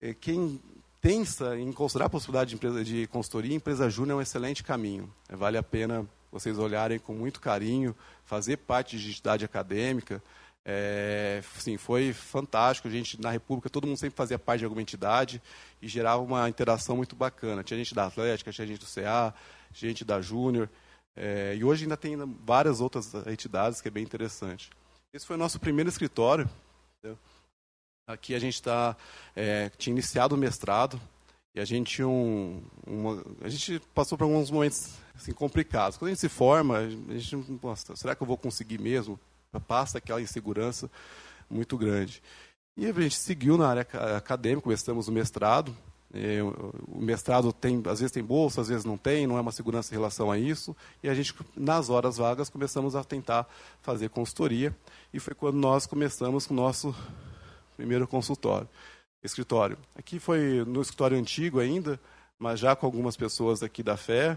é, 0.00 0.14
quem 0.14 0.58
pensa 1.02 1.58
em 1.58 1.72
considerar 1.72 2.06
a 2.06 2.08
possibilidade 2.08 2.50
de, 2.50 2.54
empresa, 2.54 2.84
de 2.84 3.06
consultoria, 3.08 3.54
empresa 3.54 3.90
júnior 3.90 4.14
é 4.14 4.18
um 4.18 4.22
excelente 4.22 4.62
caminho. 4.62 5.12
Vale 5.28 5.58
a 5.58 5.62
pena 5.62 6.08
vocês 6.30 6.56
olharem 6.58 6.98
com 6.98 7.12
muito 7.12 7.40
carinho, 7.40 7.94
fazer 8.24 8.56
parte 8.58 8.96
de 8.96 9.10
entidade 9.10 9.44
acadêmica. 9.44 10.22
É, 10.64 11.42
sim, 11.58 11.76
foi 11.76 12.12
fantástico. 12.12 12.86
A 12.86 12.90
gente, 12.90 13.20
na 13.20 13.30
República, 13.30 13.68
todo 13.68 13.86
mundo 13.86 13.98
sempre 13.98 14.16
fazia 14.16 14.38
parte 14.38 14.60
de 14.60 14.64
alguma 14.64 14.80
entidade 14.80 15.42
e 15.82 15.88
gerava 15.88 16.22
uma 16.22 16.48
interação 16.48 16.96
muito 16.96 17.16
bacana. 17.16 17.64
Tinha 17.64 17.76
gente 17.76 17.94
da 17.94 18.06
Atlética, 18.06 18.52
tinha 18.52 18.66
gente 18.66 18.78
do 18.78 18.86
CA, 18.86 19.34
gente 19.72 20.04
da 20.04 20.20
Júnior. 20.20 20.70
É, 21.16 21.56
e 21.56 21.64
hoje 21.64 21.84
ainda 21.84 21.96
tem 21.96 22.16
várias 22.44 22.80
outras 22.80 23.12
entidades, 23.26 23.80
que 23.80 23.88
é 23.88 23.90
bem 23.90 24.04
interessante. 24.04 24.70
Esse 25.12 25.26
foi 25.26 25.34
o 25.34 25.38
nosso 25.38 25.58
primeiro 25.58 25.90
escritório. 25.90 26.48
Entendeu? 26.98 27.18
Aqui 28.06 28.34
a 28.34 28.38
gente 28.38 28.60
tá, 28.60 28.96
é, 29.34 29.70
tinha 29.78 29.92
iniciado 29.92 30.34
o 30.34 30.38
mestrado 30.38 31.00
e 31.54 31.60
a 31.60 31.64
gente, 31.64 32.02
um, 32.02 32.60
uma, 32.84 33.22
a 33.42 33.48
gente 33.48 33.78
passou 33.94 34.18
por 34.18 34.24
alguns 34.24 34.50
momentos 34.50 34.94
assim, 35.14 35.32
complicados. 35.32 35.96
Quando 35.96 36.08
a 36.08 36.10
gente 36.12 36.20
se 36.20 36.28
forma, 36.28 36.78
a 36.78 36.88
gente, 37.18 37.58
nossa, 37.62 37.94
será 37.94 38.16
que 38.16 38.22
eu 38.22 38.26
vou 38.26 38.36
conseguir 38.36 38.80
mesmo? 38.80 39.20
Passa 39.68 39.98
aquela 39.98 40.20
insegurança 40.20 40.90
muito 41.48 41.76
grande. 41.78 42.22
E 42.76 42.86
a 42.86 42.92
gente 42.92 43.16
seguiu 43.16 43.56
na 43.56 43.68
área 43.68 43.86
acadêmica, 44.16 44.62
começamos 44.62 45.06
o 45.06 45.12
mestrado. 45.12 45.76
É, 46.12 46.42
o 46.42 47.00
mestrado 47.00 47.52
tem, 47.52 47.82
às 47.86 48.00
vezes 48.00 48.10
tem 48.10 48.24
bolsa, 48.24 48.62
às 48.62 48.68
vezes 48.68 48.84
não 48.84 48.96
tem, 48.96 49.26
não 49.26 49.38
é 49.38 49.40
uma 49.40 49.52
segurança 49.52 49.94
em 49.94 49.96
relação 49.96 50.30
a 50.30 50.38
isso. 50.38 50.74
E 51.02 51.08
a 51.08 51.14
gente, 51.14 51.34
nas 51.54 51.88
horas 51.88 52.16
vagas, 52.16 52.48
começamos 52.48 52.96
a 52.96 53.04
tentar 53.04 53.46
fazer 53.80 54.08
consultoria. 54.08 54.74
E 55.12 55.20
foi 55.20 55.34
quando 55.34 55.56
nós 55.56 55.86
começamos 55.86 56.46
com 56.46 56.54
o 56.54 56.56
nosso 56.56 56.94
primeiro 57.76 58.06
consultório, 58.06 58.68
escritório. 59.22 59.78
Aqui 59.94 60.18
foi 60.18 60.64
no 60.66 60.80
escritório 60.82 61.18
antigo 61.18 61.60
ainda, 61.60 62.00
mas 62.38 62.60
já 62.60 62.74
com 62.74 62.86
algumas 62.86 63.16
pessoas 63.16 63.62
aqui 63.62 63.82
da 63.82 63.96
fé. 63.96 64.36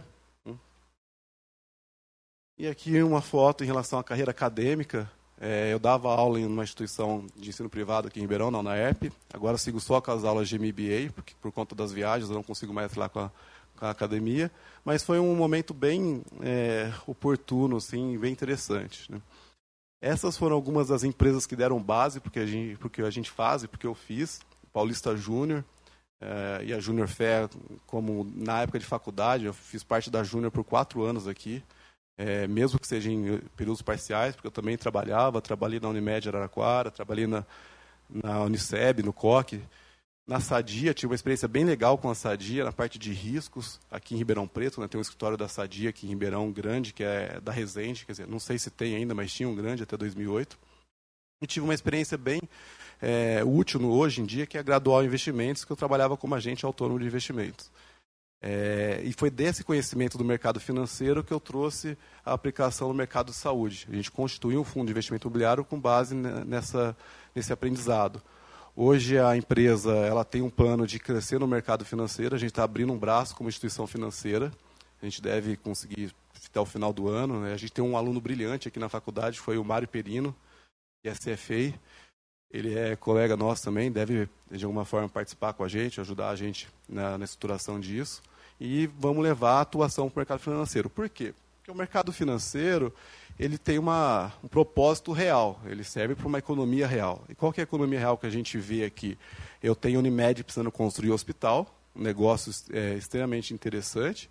E 2.58 2.68
aqui 2.68 3.04
uma 3.04 3.22
foto 3.22 3.66
em 3.66 3.68
relação 3.68 4.00
à 4.00 4.04
carreira 4.04 4.32
acadêmica. 4.32 5.12
É, 5.38 5.74
eu 5.74 5.78
dava 5.78 6.08
aula 6.10 6.40
em 6.40 6.46
uma 6.46 6.64
instituição 6.64 7.28
de 7.36 7.50
ensino 7.50 7.70
privado 7.70 8.08
aqui 8.08 8.20
em 8.20 8.22
Ribeirão, 8.22 8.50
na 8.50 8.60
UNAERP. 8.60 9.12
Agora 9.34 9.58
sigo 9.58 9.80
só 9.82 10.00
com 10.00 10.12
as 10.12 10.24
aulas 10.24 10.48
de 10.48 10.58
MBA, 10.58 11.12
porque 11.14 11.34
por 11.42 11.52
conta 11.52 11.76
das 11.76 11.92
viagens 11.92 12.30
eu 12.30 12.36
não 12.36 12.44
consigo 12.44 12.74
mais 12.74 12.94
ir 12.94 13.00
lá 13.00 13.10
com 13.10 13.20
a, 13.20 13.32
com 13.78 13.86
a 13.86 13.90
academia. 13.90 14.50
Mas 14.86 15.04
foi 15.04 15.20
um 15.20 15.36
momento 15.36 15.74
bem 15.74 16.24
é, 16.42 16.94
oportuno, 17.06 17.76
assim, 17.76 18.18
bem 18.18 18.32
interessante. 18.32 19.12
Né? 19.12 19.20
Essas 20.06 20.38
foram 20.38 20.56
algumas 20.56 20.90
das 20.90 21.04
empresas 21.04 21.46
que 21.46 21.56
deram 21.56 21.82
base 21.82 22.20
porque 22.20 22.40
a 22.40 22.46
gente, 22.46 22.78
porque 22.78 23.02
a 23.02 23.10
gente 23.10 23.32
faz 23.32 23.64
e 23.64 23.68
porque 23.68 23.88
eu 23.88 23.96
fiz. 23.96 24.40
Paulista 24.72 25.16
Júnior 25.16 25.64
é, 26.22 26.64
e 26.66 26.74
a 26.74 26.80
Júnior 26.80 27.08
Fé, 27.08 27.50
como 27.88 28.30
na 28.36 28.62
época 28.62 28.78
de 28.78 28.86
faculdade, 28.86 29.46
eu 29.46 29.54
fiz 29.54 29.84
parte 29.84 30.10
da 30.12 30.22
Júnior 30.22 30.52
por 30.52 30.64
quatro 30.64 31.04
anos 31.04 31.28
aqui 31.28 31.64
é, 32.18 32.48
mesmo 32.48 32.80
que 32.80 32.88
seja 32.88 33.12
em 33.12 33.40
períodos 33.56 33.82
parciais, 33.82 34.36
porque 34.36 34.48
eu 34.48 34.52
também 34.52 34.78
trabalhava, 34.78 35.42
trabalhei 35.42 35.80
na 35.80 35.90
Unimed 35.90 36.30
Araraquara, 36.30 36.90
trabalhei 36.90 37.28
na, 37.28 37.46
na 38.10 38.42
Uniceb, 38.42 39.04
no 39.04 39.12
COC, 39.12 39.62
na 40.28 40.40
Sadia, 40.40 40.94
tive 40.94 41.12
uma 41.12 41.16
experiência 41.16 41.48
bem 41.48 41.64
legal 41.64 41.98
com 41.98 42.10
a 42.10 42.16
Sadia, 42.16 42.64
na 42.64 42.72
parte 42.72 42.98
de 42.98 43.14
riscos, 43.14 43.80
aqui 43.92 44.16
em 44.16 44.18
Ribeirão 44.18 44.48
Preto, 44.48 44.82
né, 44.82 44.88
tem 44.88 44.98
um 44.98 45.02
escritório 45.02 45.38
da 45.38 45.48
Sadia 45.48 45.92
aqui 45.92 46.08
em 46.08 46.10
Ribeirão 46.10 46.52
grande, 46.52 46.94
que 46.94 47.04
é 47.04 47.40
da 47.40 47.52
Resende, 47.52 48.06
quer 48.06 48.14
dizer, 48.14 48.28
não 48.28 48.40
sei 48.40 48.58
se 48.58 48.72
tem 48.72 48.96
ainda, 48.96 49.14
mas 49.14 49.32
tinha 49.32 49.48
um 49.48 49.56
grande 49.56 49.84
até 49.84 49.96
2008. 49.96 50.58
E 51.44 51.48
tive 51.48 51.64
uma 51.64 51.74
experiência 51.74 52.18
bem 52.18 52.42
é, 53.00 53.44
útil 53.44 53.80
no, 53.80 53.92
hoje 53.92 54.22
em 54.22 54.26
dia, 54.26 54.48
que 54.48 54.58
é 54.58 54.62
a 54.62 54.64
Gradual 54.64 55.04
Investimentos, 55.04 55.64
que 55.64 55.72
eu 55.72 55.76
trabalhava 55.76 56.18
como 56.18 56.34
agente 56.34 56.66
autônomo 56.66 57.00
de 57.00 57.06
investimentos. 57.06 57.70
É, 58.42 59.02
e 59.04 59.14
foi 59.14 59.30
desse 59.30 59.64
conhecimento 59.64 60.18
do 60.18 60.24
mercado 60.24 60.60
financeiro 60.60 61.24
que 61.24 61.34
eu 61.34 61.40
trouxe 61.40 61.98
a 62.24 62.34
aplicação 62.34 62.88
no 62.88 62.94
mercado 62.94 63.28
de 63.28 63.38
saúde. 63.38 63.88
A 63.90 63.96
gente 63.96 64.12
constituiu 64.12 64.62
um 64.62 64.64
fundo 64.64 64.86
de 64.86 64.92
investimento 64.92 65.28
imobiliário 65.28 65.64
com 65.64 65.80
base 65.80 66.16
nessa, 66.16 66.96
nesse 67.34 67.52
aprendizado. 67.52 68.22
Hoje 68.78 69.18
a 69.18 69.38
empresa 69.38 69.94
ela 69.94 70.26
tem 70.26 70.42
um 70.42 70.50
plano 70.50 70.86
de 70.86 71.00
crescer 71.00 71.40
no 71.40 71.48
mercado 71.48 71.86
financeiro. 71.86 72.36
A 72.36 72.38
gente 72.38 72.50
está 72.50 72.66
abrindo 72.66 72.92
um 72.92 72.98
braço 72.98 73.34
como 73.34 73.48
instituição 73.48 73.88
financeira. 73.88 74.52
A 75.02 75.06
gente 75.06 75.22
deve 75.22 75.56
conseguir 75.56 76.14
até 76.46 76.60
o 76.60 76.66
final 76.66 76.92
do 76.92 77.08
ano. 77.08 77.40
Né? 77.40 77.54
A 77.54 77.58
gente 77.58 77.72
tem 77.72 77.82
um 77.82 77.96
aluno 77.96 78.20
brilhante 78.20 78.68
aqui 78.68 78.78
na 78.78 78.90
faculdade, 78.90 79.40
foi 79.40 79.58
o 79.58 79.64
Mário 79.64 79.88
Perino, 79.88 80.36
que 81.02 81.10
é 81.10 81.14
CFA. 81.14 81.74
Ele 82.52 82.78
é 82.78 82.98
colega 82.98 83.38
nosso 83.38 83.64
também, 83.64 83.90
deve 83.90 84.28
de 84.52 84.66
alguma 84.66 84.84
forma 84.84 85.08
participar 85.08 85.54
com 85.54 85.64
a 85.64 85.70
gente, 85.70 86.02
ajudar 86.02 86.30
a 86.30 86.36
gente 86.36 86.68
na, 86.88 87.18
na 87.18 87.24
estruturação 87.24 87.80
disso 87.80 88.22
e 88.60 88.88
vamos 88.88 89.24
levar 89.24 89.54
a 89.54 89.62
atuação 89.62 90.10
para 90.10 90.18
o 90.18 90.20
mercado 90.20 90.40
financeiro. 90.40 90.90
Por 90.90 91.10
quê? 91.10 91.34
Porque 91.58 91.72
o 91.72 91.76
mercado 91.76 92.12
financeiro 92.12 92.94
ele 93.40 93.58
tem 93.58 93.78
uma, 93.78 94.32
um 94.44 94.48
propósito 94.48 95.12
real, 95.12 95.60
ele 95.66 95.84
serve 95.84 96.16
para 96.16 96.28
uma 96.28 96.40
economia 96.40 96.88
real. 96.88 97.24
E 97.28 97.36
qual 97.36 97.54
é 97.58 97.62
a 97.62 97.64
economia 97.64 98.00
real 98.00 98.18
que 98.18 98.26
a 98.26 98.30
gente 98.30 98.58
vê 98.58 98.86
aqui? 98.86 99.18
Eu 99.62 99.76
tenho 99.76 100.00
Unimed 100.00 100.44
precisando 100.44 100.72
construir 100.72 101.12
um 101.12 101.14
hospital, 101.14 101.68
um 101.96 102.02
negócio 102.02 102.52
é, 102.72 102.96
extremamente 102.96 103.54
interessante, 103.54 104.30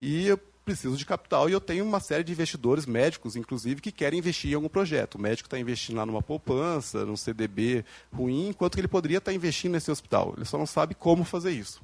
e 0.00 0.26
eu 0.26 0.38
preciso 0.64 0.96
de 0.96 1.06
capital 1.06 1.48
e 1.48 1.52
eu 1.52 1.60
tenho 1.60 1.84
uma 1.84 1.98
série 1.98 2.22
de 2.22 2.32
investidores 2.32 2.84
médicos, 2.84 3.36
inclusive, 3.36 3.80
que 3.80 3.90
querem 3.90 4.18
investir 4.18 4.50
em 4.52 4.54
algum 4.54 4.68
projeto. 4.68 5.14
O 5.14 5.20
médico 5.20 5.46
está 5.46 5.58
investindo 5.58 5.96
lá 5.96 6.04
numa 6.04 6.22
poupança, 6.22 7.06
num 7.06 7.16
CDB 7.16 7.84
ruim, 8.12 8.48
enquanto 8.48 8.74
que 8.74 8.80
ele 8.80 8.88
poderia 8.88 9.16
estar 9.16 9.30
tá 9.30 9.34
investindo 9.34 9.72
nesse 9.72 9.90
hospital. 9.90 10.34
Ele 10.36 10.44
só 10.44 10.58
não 10.58 10.66
sabe 10.66 10.94
como 10.94 11.24
fazer 11.24 11.52
isso 11.52 11.80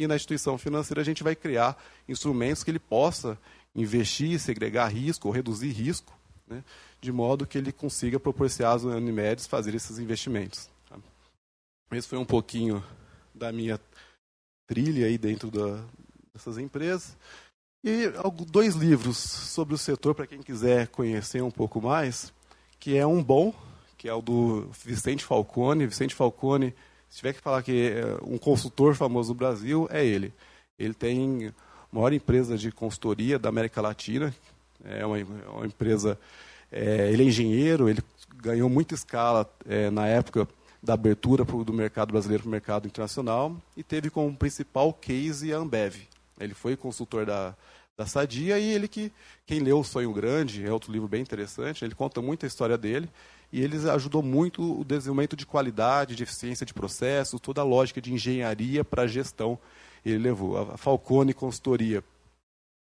e 0.00 0.06
na 0.06 0.16
instituição 0.16 0.56
financeira 0.56 1.02
a 1.02 1.04
gente 1.04 1.22
vai 1.22 1.36
criar 1.36 1.76
instrumentos 2.08 2.64
que 2.64 2.70
ele 2.70 2.78
possa 2.78 3.38
investir, 3.74 4.38
segregar 4.38 4.88
risco 4.88 5.28
ou 5.28 5.34
reduzir 5.34 5.70
risco, 5.70 6.16
né, 6.46 6.64
de 7.00 7.12
modo 7.12 7.46
que 7.46 7.56
ele 7.56 7.72
consiga 7.72 8.18
proporcionar 8.18 8.74
às 8.74 8.84
Unimedes 8.84 9.46
fazer 9.46 9.74
esses 9.74 9.98
investimentos. 9.98 10.68
Tá? 10.88 10.98
Esse 11.92 12.08
foi 12.08 12.18
um 12.18 12.24
pouquinho 12.24 12.84
da 13.34 13.52
minha 13.52 13.80
trilha 14.66 15.06
aí 15.06 15.16
dentro 15.16 15.50
da, 15.50 15.82
dessas 16.32 16.58
empresas. 16.58 17.16
E 17.82 18.12
dois 18.50 18.74
livros 18.74 19.16
sobre 19.16 19.74
o 19.74 19.78
setor 19.78 20.14
para 20.14 20.26
quem 20.26 20.42
quiser 20.42 20.88
conhecer 20.88 21.42
um 21.42 21.50
pouco 21.50 21.80
mais, 21.80 22.32
que 22.78 22.96
é 22.96 23.06
um 23.06 23.22
bom, 23.22 23.54
que 23.96 24.08
é 24.08 24.12
o 24.12 24.20
do 24.20 24.68
Vicente 24.84 25.24
Falcone. 25.24 25.86
Vicente 25.86 26.14
Falcone 26.14 26.74
se 27.10 27.18
tiver 27.18 27.32
que 27.32 27.40
falar 27.40 27.62
que 27.64 27.90
é 27.90 28.24
um 28.24 28.38
consultor 28.38 28.94
famoso 28.94 29.30
no 29.30 29.34
Brasil, 29.34 29.88
é 29.90 30.06
ele. 30.06 30.32
Ele 30.78 30.94
tem 30.94 31.52
maior 31.92 32.12
empresa 32.12 32.56
de 32.56 32.70
consultoria 32.70 33.38
da 33.38 33.48
América 33.48 33.80
Latina. 33.80 34.34
É 34.84 35.04
uma, 35.04 35.18
é 35.18 35.24
uma 35.52 35.66
empresa. 35.66 36.18
É, 36.70 37.10
ele 37.12 37.24
é 37.24 37.26
engenheiro, 37.26 37.88
ele 37.88 38.02
ganhou 38.36 38.68
muita 38.70 38.94
escala 38.94 39.48
é, 39.68 39.90
na 39.90 40.06
época 40.06 40.48
da 40.82 40.94
abertura 40.94 41.44
pro, 41.44 41.64
do 41.64 41.72
mercado 41.72 42.12
brasileiro 42.12 42.44
para 42.44 42.48
o 42.48 42.52
mercado 42.52 42.86
internacional 42.86 43.54
e 43.76 43.82
teve 43.82 44.08
como 44.08 44.34
principal 44.34 44.92
case 44.92 45.52
a 45.52 45.58
Ambev. 45.58 45.96
Ele 46.38 46.54
foi 46.54 46.76
consultor 46.76 47.26
da, 47.26 47.54
da 47.96 48.06
Sadia 48.06 48.58
e 48.58 48.72
ele 48.72 48.88
que 48.88 49.12
quem 49.44 49.60
leu 49.60 49.80
o 49.80 49.84
Sonho 49.84 50.12
Grande 50.12 50.64
é 50.64 50.72
outro 50.72 50.90
livro 50.90 51.06
bem 51.06 51.20
interessante. 51.20 51.84
Ele 51.84 51.94
conta 51.94 52.22
muito 52.22 52.46
a 52.46 52.48
história 52.48 52.78
dele 52.78 53.10
e 53.52 53.60
eles 53.60 53.84
ajudou 53.84 54.22
muito 54.22 54.80
o 54.80 54.84
desenvolvimento 54.84 55.36
de 55.36 55.44
qualidade, 55.44 56.14
de 56.14 56.22
eficiência 56.22 56.64
de 56.64 56.72
processo, 56.72 57.38
toda 57.38 57.60
a 57.60 57.64
lógica 57.64 58.00
de 58.00 58.12
engenharia 58.12 58.84
para 58.84 59.06
gestão 59.06 59.58
ele 60.04 60.18
levou. 60.18 60.56
A 60.56 60.76
Falcone 60.76 61.34
Consultoria. 61.34 62.02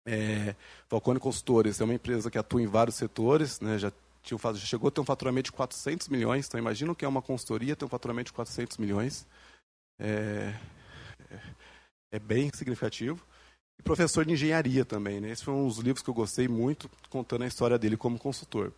É, 0.07 0.55
Falcone 0.89 1.21
Consultores 1.21 1.81
é 1.81 1.85
uma 1.85 1.95
empresa 1.95 2.31
que 2.31 2.39
atua 2.39 2.63
em 2.63 2.67
vários 2.67 2.97
setores, 2.97 3.61
né, 3.61 3.79
já, 3.79 3.93
tinha, 4.23 4.39
já 4.39 4.67
chegou 4.67 4.89
a 4.89 4.91
ter 4.91 5.01
um 5.01 5.05
faturamento 5.05 5.47
de 5.47 5.53
400 5.53 6.09
milhões, 6.09 6.47
então 6.47 6.59
imagina 6.59 6.93
o 6.93 6.95
que 6.95 7.05
é 7.05 7.09
uma 7.09 7.21
consultoria 7.21 7.77
ter 7.77 7.85
um 7.85 7.89
faturamento 7.89 8.27
de 8.27 8.33
400 8.33 8.79
milhões. 8.79 9.27
É, 10.01 10.55
é, 11.31 11.41
é 12.13 12.19
bem 12.19 12.51
significativo. 12.55 13.21
E 13.79 13.83
professor 13.83 14.25
de 14.25 14.33
engenharia 14.33 14.85
também. 14.85 15.21
Né? 15.21 15.31
Esse 15.31 15.45
foi 15.45 15.55
um 15.55 15.67
dos 15.67 15.79
livros 15.79 16.03
que 16.03 16.11
eu 16.11 16.15
gostei 16.15 16.49
muito, 16.49 16.91
contando 17.11 17.45
a 17.45 17.47
história 17.47 17.79
dele 17.79 17.97
como 17.97 18.19
consultor. 18.19 18.73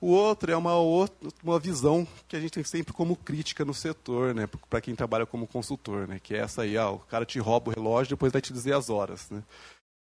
O 0.00 0.08
outro 0.08 0.52
é 0.52 0.56
uma, 0.56 0.74
outra, 0.74 1.28
uma 1.42 1.58
visão 1.58 2.06
que 2.28 2.36
a 2.36 2.40
gente 2.40 2.52
tem 2.52 2.64
sempre 2.64 2.92
como 2.92 3.16
crítica 3.16 3.64
no 3.64 3.72
setor, 3.72 4.34
né, 4.34 4.46
para 4.68 4.80
quem 4.80 4.94
trabalha 4.94 5.24
como 5.24 5.46
consultor, 5.46 6.06
né, 6.06 6.20
que 6.22 6.34
é 6.34 6.38
essa 6.38 6.62
aí, 6.62 6.76
ah, 6.76 6.90
o 6.90 6.98
cara 6.98 7.24
te 7.24 7.38
rouba 7.38 7.70
o 7.70 7.74
relógio 7.74 8.10
depois 8.10 8.32
vai 8.32 8.42
te 8.42 8.52
dizer 8.52 8.74
as 8.74 8.90
horas. 8.90 9.30
Né. 9.30 9.42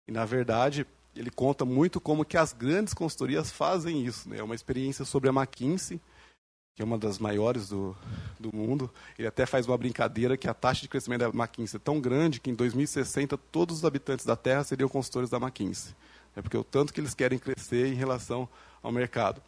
E, 0.08 0.12
na 0.12 0.26
verdade, 0.26 0.86
ele 1.16 1.32
conta 1.32 1.66
muito 1.66 2.00
como 2.00 2.24
que 2.24 2.38
as 2.38 2.54
grandes 2.54 2.94
consultorias 2.94 3.52
fazem 3.52 4.06
isso. 4.06 4.30
Né, 4.30 4.38
é 4.38 4.44
uma 4.44 4.56
experiência 4.56 5.06
sobre 5.06 5.30
a 5.30 5.34
McKinsey, 5.34 6.00
que 6.76 6.84
é 6.84 6.86
uma 6.86 6.98
das 6.98 7.20
maiores 7.20 7.70
do, 7.70 7.96
do 8.40 8.56
mundo. 8.56 8.90
Ele 9.18 9.28
até 9.28 9.46
faz 9.46 9.68
uma 9.68 9.78
brincadeira 9.78 10.38
que 10.38 10.48
a 10.48 10.54
taxa 10.54 10.82
de 10.82 10.88
crescimento 10.88 11.22
da 11.22 11.28
McKinsey 11.28 11.78
é 11.78 11.84
tão 11.84 12.00
grande 12.00 12.40
que 12.40 12.50
em 12.50 12.56
2060 12.56 13.38
todos 13.52 13.80
os 13.80 13.86
habitantes 13.86 14.26
da 14.26 14.36
Terra 14.36 14.64
seriam 14.64 14.88
consultores 14.88 15.30
da 15.30 15.38
McKinsey. 15.38 15.94
É 16.36 16.42
porque 16.42 16.56
o 16.56 16.64
tanto 16.64 16.94
que 16.94 17.02
eles 17.02 17.14
querem 17.14 17.38
crescer 17.38 17.88
em 17.88 17.96
relação 17.96 18.48
ao 18.82 18.92
mercado. 18.92 19.42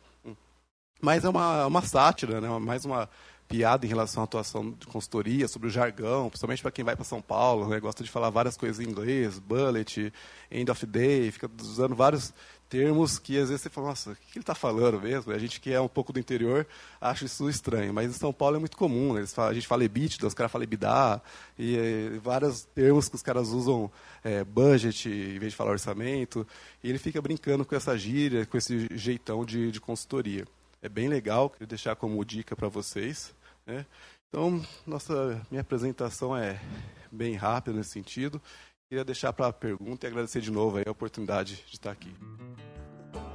Mas 1.02 1.26
é 1.26 1.30
uma, 1.30 1.66
uma 1.66 1.82
sátira, 1.82 2.40
né? 2.40 2.48
mais 2.60 2.86
uma 2.86 3.10
piada 3.52 3.86
em 3.86 3.90
relação 3.90 4.22
à 4.22 4.24
atuação 4.24 4.72
de 4.72 4.88
consultoria, 4.88 5.46
sobre 5.46 5.68
o 5.68 5.72
jargão, 5.72 6.30
principalmente 6.30 6.62
para 6.62 6.72
quem 6.72 6.86
vai 6.86 6.96
para 6.96 7.04
São 7.04 7.22
Paulo, 7.22 7.68
né, 7.68 7.82
gosta 7.82 8.02
de 8.02 8.10
falar 8.10 8.30
várias 8.30 8.56
coisas 8.56 8.80
em 8.80 8.90
inglês, 8.90 9.40
bullet, 9.40 10.14
end 10.50 10.72
of 10.72 10.86
day, 10.86 11.30
fica 11.32 11.52
usando 11.60 11.94
vários 11.94 12.34
termos 12.70 13.20
que 13.20 13.38
às 13.38 13.50
vezes 13.50 13.64
você 13.64 13.70
fala, 13.70 13.88
nossa, 13.88 14.12
o 14.12 14.16
que 14.16 14.38
ele 14.38 14.44
está 14.44 14.56
falando 14.56 15.02
mesmo? 15.02 15.34
A 15.34 15.38
gente 15.38 15.60
que 15.60 15.74
é 15.74 15.82
um 15.82 15.90
pouco 15.90 16.14
do 16.14 16.20
interior 16.20 16.66
acha 17.02 17.26
isso 17.26 17.50
estranho, 17.50 17.94
mas 17.94 18.10
em 18.10 18.14
São 18.14 18.32
Paulo 18.32 18.56
é 18.56 18.60
muito 18.60 18.78
comum, 18.78 19.14
né? 19.16 19.28
falam, 19.28 19.52
a 19.52 19.54
gente 19.54 19.68
fala 19.68 19.84
EBITDA, 19.84 20.26
os 20.26 20.34
caras 20.34 20.50
falam 20.50 20.64
EBITDA, 20.64 21.22
e, 21.60 21.76
e, 21.76 22.20
vários 22.24 22.64
termos 22.74 23.10
que 23.10 23.16
os 23.16 23.22
caras 23.22 23.50
usam 23.50 23.92
é, 24.24 24.46
budget 24.46 25.10
em 25.10 25.38
vez 25.38 25.52
de 25.52 25.58
falar 25.58 25.72
orçamento, 25.72 26.48
e 26.82 26.88
ele 26.88 26.98
fica 26.98 27.22
brincando 27.22 27.66
com 27.66 27.76
essa 27.76 27.98
gíria, 27.98 28.46
com 28.46 28.58
esse 28.58 28.88
jeitão 28.96 29.44
de, 29.44 29.70
de 29.70 29.82
consultoria. 29.82 30.46
É 30.82 30.90
bem 30.90 31.08
legal, 31.08 31.50
queria 31.50 31.68
deixar 31.68 31.96
como 31.96 32.26
dica 32.26 32.56
para 32.56 32.68
vocês. 32.68 33.36
Né? 33.68 33.86
Então, 34.28 34.60
nossa, 34.88 35.40
minha 35.52 35.62
apresentação 35.62 36.36
é 36.36 36.60
bem 37.12 37.36
rápida 37.36 37.78
nesse 37.78 37.92
sentido. 37.92 38.42
Queria 38.90 39.06
deixar 39.06 39.32
para 39.32 39.48
a 39.48 39.54
pergunta 39.54 40.08
e 40.08 40.10
agradecer 40.10 40.42
de 40.42 40.52
novo 40.52 40.80
a 40.80 40.90
oportunidade 40.90 41.64
de 41.68 41.74
estar 41.74 41.92
aqui. 41.92 42.12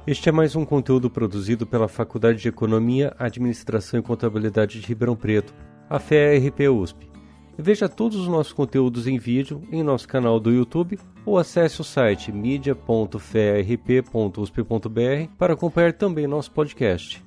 Este 0.05 0.27
é 0.27 0.31
mais 0.31 0.55
um 0.55 0.65
conteúdo 0.65 1.09
produzido 1.09 1.65
pela 1.65 1.87
Faculdade 1.87 2.39
de 2.39 2.49
Economia, 2.49 3.15
Administração 3.17 3.99
e 3.99 4.03
Contabilidade 4.03 4.81
de 4.81 4.87
Ribeirão 4.87 5.15
Preto, 5.15 5.53
a 5.89 5.99
FERP 5.99 6.67
USP. 6.69 7.09
Veja 7.57 7.89
todos 7.89 8.17
os 8.17 8.27
nossos 8.27 8.53
conteúdos 8.53 9.07
em 9.07 9.17
vídeo 9.17 9.63
em 9.71 9.81
nosso 9.81 10.07
canal 10.07 10.39
do 10.39 10.51
YouTube 10.51 10.99
ou 11.25 11.37
acesse 11.37 11.81
o 11.81 11.83
site 11.83 12.31
media.ferp.usp.br 12.31 15.31
para 15.37 15.53
acompanhar 15.53 15.93
também 15.93 16.27
nosso 16.27 16.51
podcast. 16.51 17.26